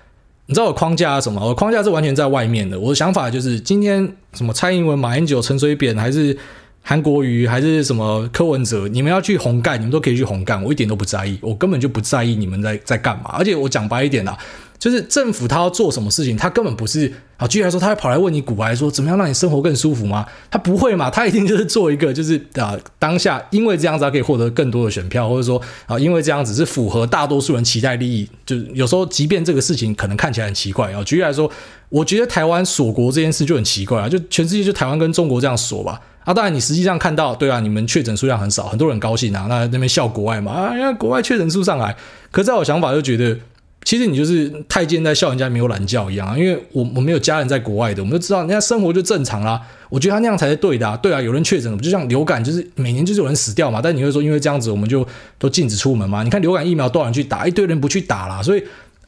[0.44, 1.40] 你知道我框架是什么？
[1.40, 2.78] 我框架是完全在外面的。
[2.78, 6.36] 我的想法就是，今天什么蔡英文、马英九、陈水扁，还是
[6.82, 13.30] 韩国瑜，还是什么柯文哲，你们要去红干，你们都可以去红干，我一点都不在意，我根本就不在意你们在在干嘛。
[13.38, 14.36] 而且我讲白一点啦。
[14.80, 17.46] 就是政府他要做什么事情，他根本不是啊。
[17.46, 20.26] 举例来说，他会跑来问你股癌说怎么样让你生活更舒服吗？
[20.50, 28.26] 他不会嘛，他一定就是做一个就是啊，当下因为这样子他可以获得更多的选票，或者说啊，因为这样子是符合大多数人期待利益。
[28.46, 31.04] 就是有时候，即便这个事情可能看起来很奇怪啊。
[31.04, 31.50] 举例来说，
[31.90, 36.00] 我觉得台湾锁国这件事就很奇怪啊，就全世界就台湾跟中国这样锁吧。
[36.24, 41.94] 啊，当然你实际上看到，对啊，你们确诊数量很少，很多人高兴啊，那那边笑国外嘛啊，因为国外确诊数上来。
[42.30, 43.36] 可在我想法就觉得。
[43.82, 49.60] 其实你就是太监在笑人家没有懒觉一样啊，因为我我没有家人在国外的，我们都知道人家生活就正常啦。
[49.88, 53.80] 我觉得他那样才是对的啊，对啊，有人确诊了，就像流感，就是每年就是有人死掉嘛。
[53.82, 55.04] 但你会说因为这样子我们就
[55.38, 56.22] 都禁止出门嘛？
[56.22, 58.42] 你看流感疫苗多少人去打，一堆人不去打啦。
[58.42, 58.62] 所以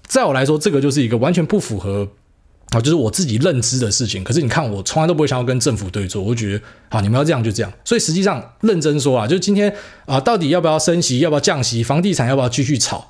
[0.07, 2.09] 在我来说，这个就是一个完全不符合
[2.71, 4.25] 啊，就是我自己认知的事情。
[4.25, 7.71] 可是你看，我从来都不会想要跟政府对坐，我觉得啊，你们要这样就这样。
[7.85, 9.73] 所以实际上认真说啊，就今天
[10.07, 13.09] 啊，到底要不要升息，要不要降息，房地产要不要继续炒？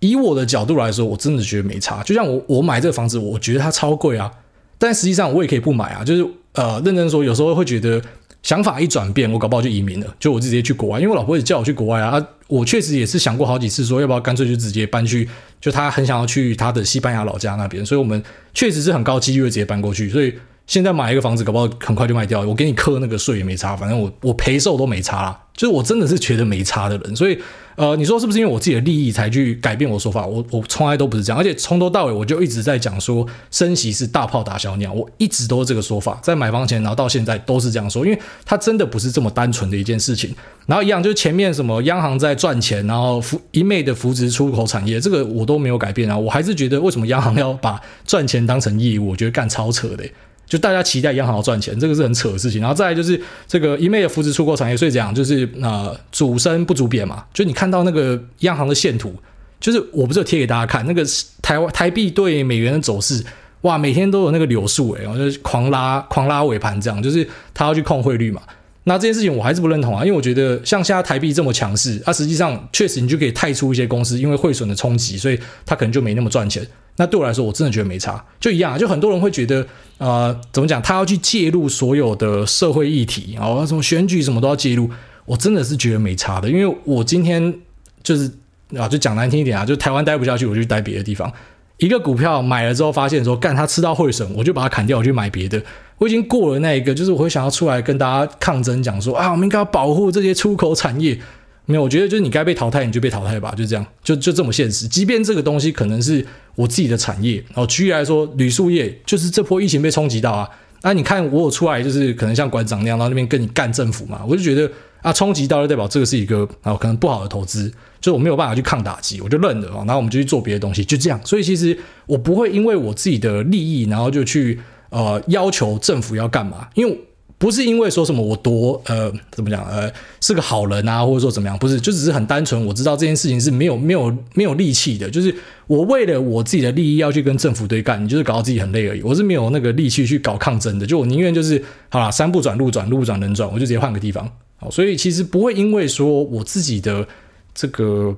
[0.00, 2.02] 以我的角度来说，我真的觉得没差。
[2.02, 4.30] 就像我我买这个房子，我觉得它超贵啊，
[4.78, 6.04] 但实际上我也可以不买啊。
[6.04, 8.00] 就是呃，认真说，有时候会觉得
[8.42, 10.98] 想法一转变，我搞不好就移民了，就我直接去国外。
[10.98, 15.28] 因为我老婆也叫我去国外啊，啊我确实也是想过好几次，说要不要干脆就直接搬去，
[15.60, 18.22] 就他很想要去他的西班牙老家那边，所以我们
[18.54, 20.08] 确实是很高几率会直接搬过去。
[20.08, 20.32] 所以
[20.68, 25.40] 现在买一个房子，搞不好很快就卖掉，我给你课那个税也没差，反正我我赔售都没差啦。
[25.56, 27.36] 就是我真的是觉得没差的人，所以。
[27.78, 30.26] 呃，你说是不是因为我自己的利益才去改变我说法？
[30.26, 40.34] 我我从来都不是这样，而且从头到尾我就一直在讲说升息是大炮打小鸟，我一直都是这个说法，在买房前然后到现在都是这样说，因为它真的不是这么单纯的一件事情。
[40.66, 49.10] 然后一样就是前面什么央行在赚钱，然后扶一昧的扶植出口产业，这个我都没有改变啊，我还是觉得为什么央行要把赚钱当成业务？
[49.10, 50.04] 我觉得干超扯的。
[50.48, 52.60] 就大家期待央行要赚钱，这个是很扯的事情。
[52.60, 57.24] 然后再来就是这个一昧的扶持出口产业，所以讲就是呃主升不主贬嘛。
[57.34, 59.14] 就你看到那个央行的线图，
[59.60, 61.04] 就是我不是有贴给大家看那个
[61.42, 63.22] 台湾台币对美元的走势，
[63.60, 68.40] 哇，每天都有那个柳树诶，然后就是狂拉狂拉尾盘这样，就是他要去控汇率嘛。
[68.88, 76.66] 那这件事情我还是不认同啊，因为我觉得像现在台币这么强势，啊，实际上确实你就可以汰出一些公司，因为汇损的冲击，所以它可能就没那么赚钱。
[76.96, 79.64] 那对我来说，我真的觉得没差，就一样，就很多人会觉得，
[79.98, 84.90] 呃，怎么讲，他要去介入所有的社会议题，哦，什么选举什么都要介入，
[85.26, 87.54] 我真的是觉得没差的，因为我今天
[88.02, 88.28] 就是
[88.74, 91.30] 啊，就讲难听一点啊，就台湾待不下去，我就待别的地方。
[91.76, 95.62] 一个股票买了之后，发现说干它吃到汇损，我就把它砍掉，我去买别的。
[95.98, 101.18] 我已经过了那一个，就是我会想要出来跟大家抗争，讲说啊，我们应该要保护这些出口产业。
[101.66, 104.88] 没有，我觉得就是你该被淘汰，你就被淘汰吧，就这样，就就这么现实。
[104.88, 106.24] 即便这个东西可能是
[106.54, 110.48] 我自己的产业，然后举例来说，铝塑业就是这波疫情被冲击到啊。
[110.80, 114.70] 那、你看我有出来，就是可能像馆长那样到那边跟你干政府嘛，我就觉得
[115.02, 117.70] 啊，冲击到就代表这个是一个啊可能不好的投资。
[118.00, 121.20] 就我没有办法去抗打击，我就认了啊，然后我们就去做别的东西，就这样。
[121.24, 121.76] 所以其实
[122.06, 124.58] 我不会因为我自己的利益，然后就去
[124.90, 127.00] 呃要求政府要干嘛，因为
[127.36, 135.34] 不是因为说什么我多呃怎么讲呃是个好人啊，或者说怎么样，不是，就只是很单纯，我知道这件事情是没有没有没有力气的，就是
[135.66, 139.02] 我为了我自己的利益要去跟政府对干，你就是搞到自己很累而已。
[139.02, 144.30] 我是没有那个力气去搞抗争的，就我宁愿就是好啦，山不转路转，路不转人转，我就直接换个地方。
[144.56, 147.06] 好，所以其实不会因为说我自己的。
[147.54, 148.16] 这个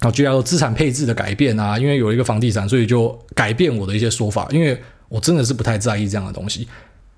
[0.00, 4.78] 啊，就要资产配置的改变啊，因为有一个房地产，所以就改变我的一些说法，因为
[5.08, 6.66] 我真的是不太在意这样的东西。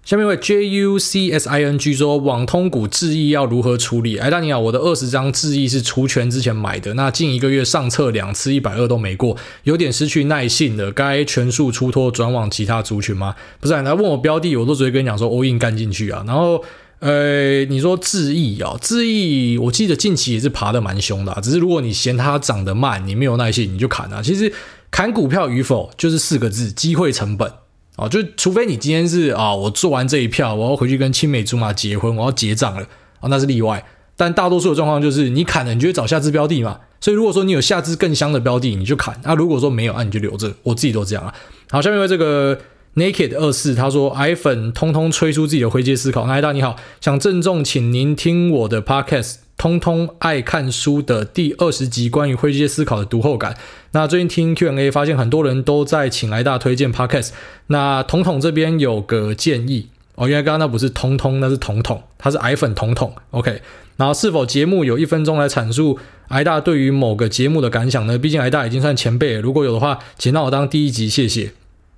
[0.05, 4.17] 下面一位 J U C S I N G 说，网通股智易要如何处理？
[4.17, 13.35] 哎，大你好，我的二十张智易是除权之前买的，那近一个月上测两次一百二都没过，有点失去耐性了，该全数出脱转往其他族群吗？
[13.61, 16.65] 不是，来问我标的，我都直接跟你讲说 all in 干进去啊，然后。
[17.01, 24.21] 呃，你说智易啊，智易，我记得近期也是爬得蛮凶的啊，只是如果你嫌它涨得慢，你没有耐心，你就砍啊。
[24.21, 24.53] 其实
[24.91, 27.53] 砍股票与否就是四个字：机会成本
[27.99, 28.09] 啊。
[28.09, 32.87] 就除非你今天是啊，我做完这一票，我要回去跟青梅竹马结婚，我要结账了
[33.21, 33.85] 啊，那是例外。
[34.17, 36.79] 但大多数的状况就是你砍了，你就会找下支标的嘛。
[37.01, 39.35] 所以如果说你有下支更香的标的，你就砍啊。
[39.35, 40.55] 如果说没有，那你就留着。
[40.63, 41.35] 我自己都这样啊。
[41.71, 42.59] 好，下面为这个。
[42.95, 53.57] Naked 二四他说：“癌粉通通吹出自己的灰阶思考。”那艾大你好，想郑重请您听我的 Podcast，通通爱看书的第二十集关于灰阶思考的读后感。
[53.91, 57.31] 那最近听 Q&A 发现很多人都在请癌大推荐 Podcast。
[57.67, 63.13] 那统统这边有个建议哦，原来刚刚那不是通通，那是统统，他是癌粉统统。
[63.33, 63.61] OK，
[63.97, 65.99] 然后是否节目有一分钟来阐述
[66.29, 68.17] 癌大对于某个节目的感想呢？
[68.17, 71.53] 毕竟癌大已经算前辈了，如果有的话，请让我当第一集，谢谢。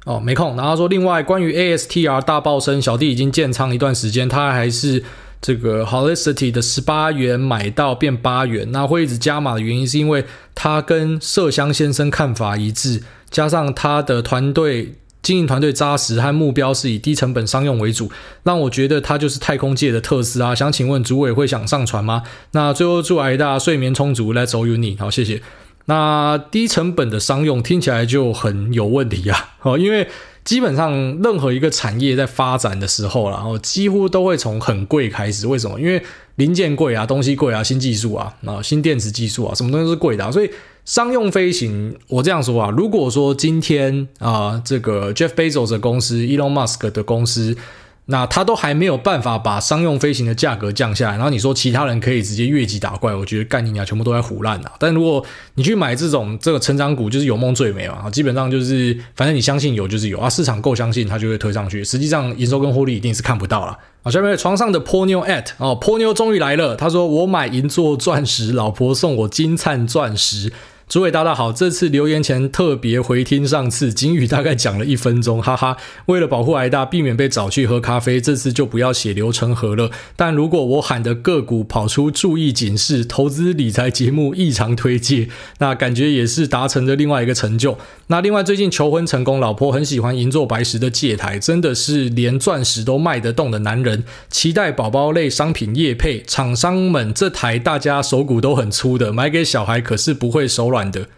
[0.06, 0.56] 哦，没空。
[0.56, 5.04] 然后说，另外关于 ASTR 大爆升，小弟已经建仓一段时间，他还是
[5.40, 10.24] 这个 Holicity 的十八元买到变八元，那会一直加码的原因是因为
[10.54, 18.10] 他跟麝香先生看法一致，加上他的团队经营团队扎实和目标是以低成本商用为主，
[18.42, 20.54] 让我觉得他就是太空界的特斯拉。
[20.54, 22.22] 想请问主委会想上船吗？
[22.52, 24.98] 那最后祝癌大睡眠充足，Let's all you need。
[24.98, 25.42] 好，谢谢。
[25.86, 29.54] 那低成本的商用听起来就很有问题啊！
[29.62, 30.06] 哦，因为
[30.44, 35.46] 基本上任何一个产业在发展的时候，然后几乎都会从很贵开始。
[35.46, 35.80] 为什么？
[35.80, 36.02] 因为
[36.36, 40.32] 零件贵啊，东西贵啊，新技术啊，啊，新电池技术啊，什么东西都是贵的。
[40.32, 40.50] 所以
[40.84, 47.56] 商用飞行，我这样说啊，如果说今天啊，这个 Jeff Bezos 的公司，Elon Musk 的公司。
[48.10, 54.72] 那他都还没有办法把商用飞行的价格降下来，然后你说其他人可以直接越级打怪，我觉得干你娘全部都在唬烂啊！
[54.78, 64.10] 但如果你去买这种这个成长股，就是有梦最美嘛，基本上就是反正你相信有就是有啊，市场够相信它就会推上去，实际上营收跟获利一定是看不到了啊。
[64.10, 70.52] 下面床上的波妞 at 哦，波妞终于来了，他说我买银座钻石，老婆送我金灿钻石。
[70.90, 75.76] 诸位大大好，这次留言前特别回听上次金宇，大概讲了一分钟，哈哈。
[76.06, 79.92] 为了保护挨大，避免被找去喝咖啡，这次就不要血流成河了。
[80.16, 85.28] 但如果我喊的个股跑出注意警示，投资理财节目异常推荐，
[85.58, 87.78] 那感觉也是达成的另外一个成就。
[88.08, 94.02] 那另外最近求婚成功，老婆很喜欢银座白石的戒台，真的是连钻石都卖得动的男人。
[94.28, 100.79] 期待宝宝类商品业配，厂商们这台大家手骨都很粗的，买给小孩可是不会手软。
[100.88, 101.08] 的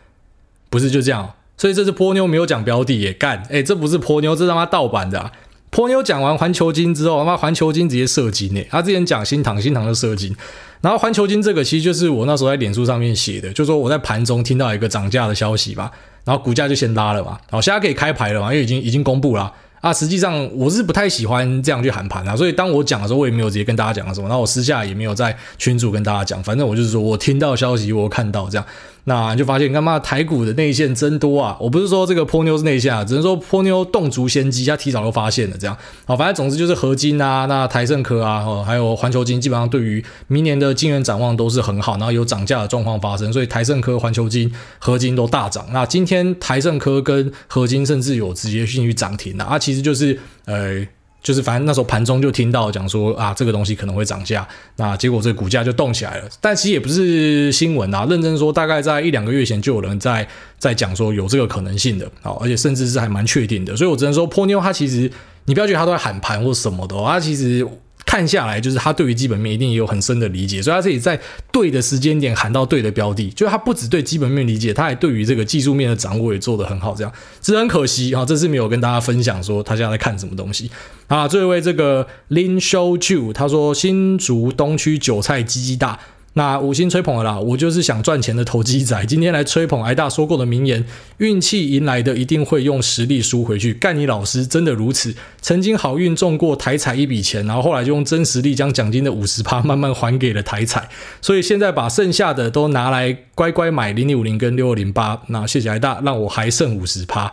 [0.70, 5.30] 不是就这样，所以这次波妞没有讲标的也干，哎，这不是波妞，这他妈盗版的啊！
[5.68, 10.34] 波妞讲完环球金之后，他妈环球金直接射精呢，他之前讲新唐，新唐的射精，
[10.80, 15.90] 然后环球金这个其实就是我那时候在脸书上面写的，就说我在盘中听到一个涨价的消息吧，
[16.24, 19.50] 然后股价就先拉了嘛，好，现在可以开牌了嘛，因为已经已经公布了
[19.80, 28.66] 啊，实际上我是不太喜欢这样去喊盘啊，所以当我讲的时候，我也没有直接跟大家讲什么，那我私下也没有在群组跟大家讲，反正我就是说我听到消息，我看到这样。
[29.04, 31.56] 那就发现，干嘛台股的内线真多啊！
[31.58, 35.76] 我不是说这个波妞是内线啊，只能说波妞洞烛先机，他提早就发现了这样。
[36.06, 45.66] 好，反正总之就是合金啊，那台胜科啊，还有环球金，基本上对于明年的金元展望都是很好，然后有涨价的状况发生，所以台胜科、环球金、合金都大涨。
[45.72, 50.86] 那今天台胜科跟合金甚至有直接性去涨停了啊，其实就是呃。
[51.22, 54.46] 就是反正那时候盘中就听到讲说啊，这个东西可能会涨价，
[54.76, 56.28] 那结果这个股价就动起来了。
[56.40, 60.26] 但其实也不是新闻啊，认真说，大概在一两个月前就有人在
[60.58, 63.76] 在讲说有这个可能性的，好，而且甚至是还蛮确定的。
[63.76, 65.10] 所以我只能说，泼妞它其实
[65.44, 67.66] 你不要觉得它都在喊盘或什么的，它其实。
[68.04, 71.18] 看下来，就是他对于基本面一定也有很深的理解，所以他自己在
[71.50, 76.94] 对的时间点喊到对的标的，就是他不只对基本面理解，他还对于这个技术面的掌握也做得很好。
[76.94, 80.70] 这样，只是很可惜啊，这次没有跟大家分享说他现在在看什么东西
[81.06, 81.26] 啊。
[81.26, 85.98] 最后一位这个 Lin Show Chu，他说新竹东区韭菜鸡鸡大。
[86.34, 89.04] 那五星吹捧了啦，我就是想赚钱的投机仔。
[89.04, 90.82] 今天来吹捧挨大说过的名言：
[91.18, 93.74] 运气赢来的一定会用实力输回去。
[93.74, 95.14] 干你老师，真的如此？
[95.42, 100.88] 曾经好运中过台彩一笔钱，然后后来就用真实力将奖金的五十趴慢慢还给了台彩，
[101.20, 105.20] 所以现在把剩下的都拿来乖乖买零零五零跟六二零八。
[105.26, 107.30] 那谢谢挨大，让我还剩五十趴。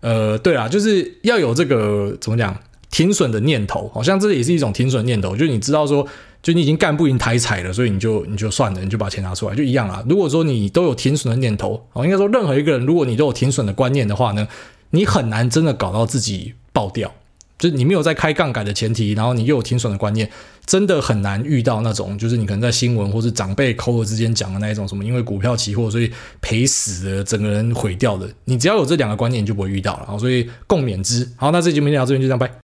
[0.00, 2.54] 呃，对啦，就是要有这个怎么讲
[2.90, 6.06] 停损的念头，好像这也是一种停损念头，就是你知道说。
[6.42, 10.04] 就你已经干不赢台彩了，所以你就你就算了，你就把钱拿出来，就一样啊。
[10.08, 14.48] 如果说你都有停损的念头，哦，应该说任何一个人，如果你都有停损的观念的话呢，
[14.90, 17.12] 你很难真的搞到自己爆掉。
[17.58, 20.28] 就是你没有在开杠杆的前提，然后你又有停损的观念，
[20.66, 28.28] 真的很难遇到那种，就是你可能在新闻或是长辈口耳之间讲的那一种什么，因为股票期货所以赔死了，整个人毁掉的。
[28.46, 30.06] 你只要有这两个观念，你就不会遇到了。
[30.06, 31.28] 好，所以共勉之。
[31.36, 32.61] 好，那这节目就到这边，就这样拜。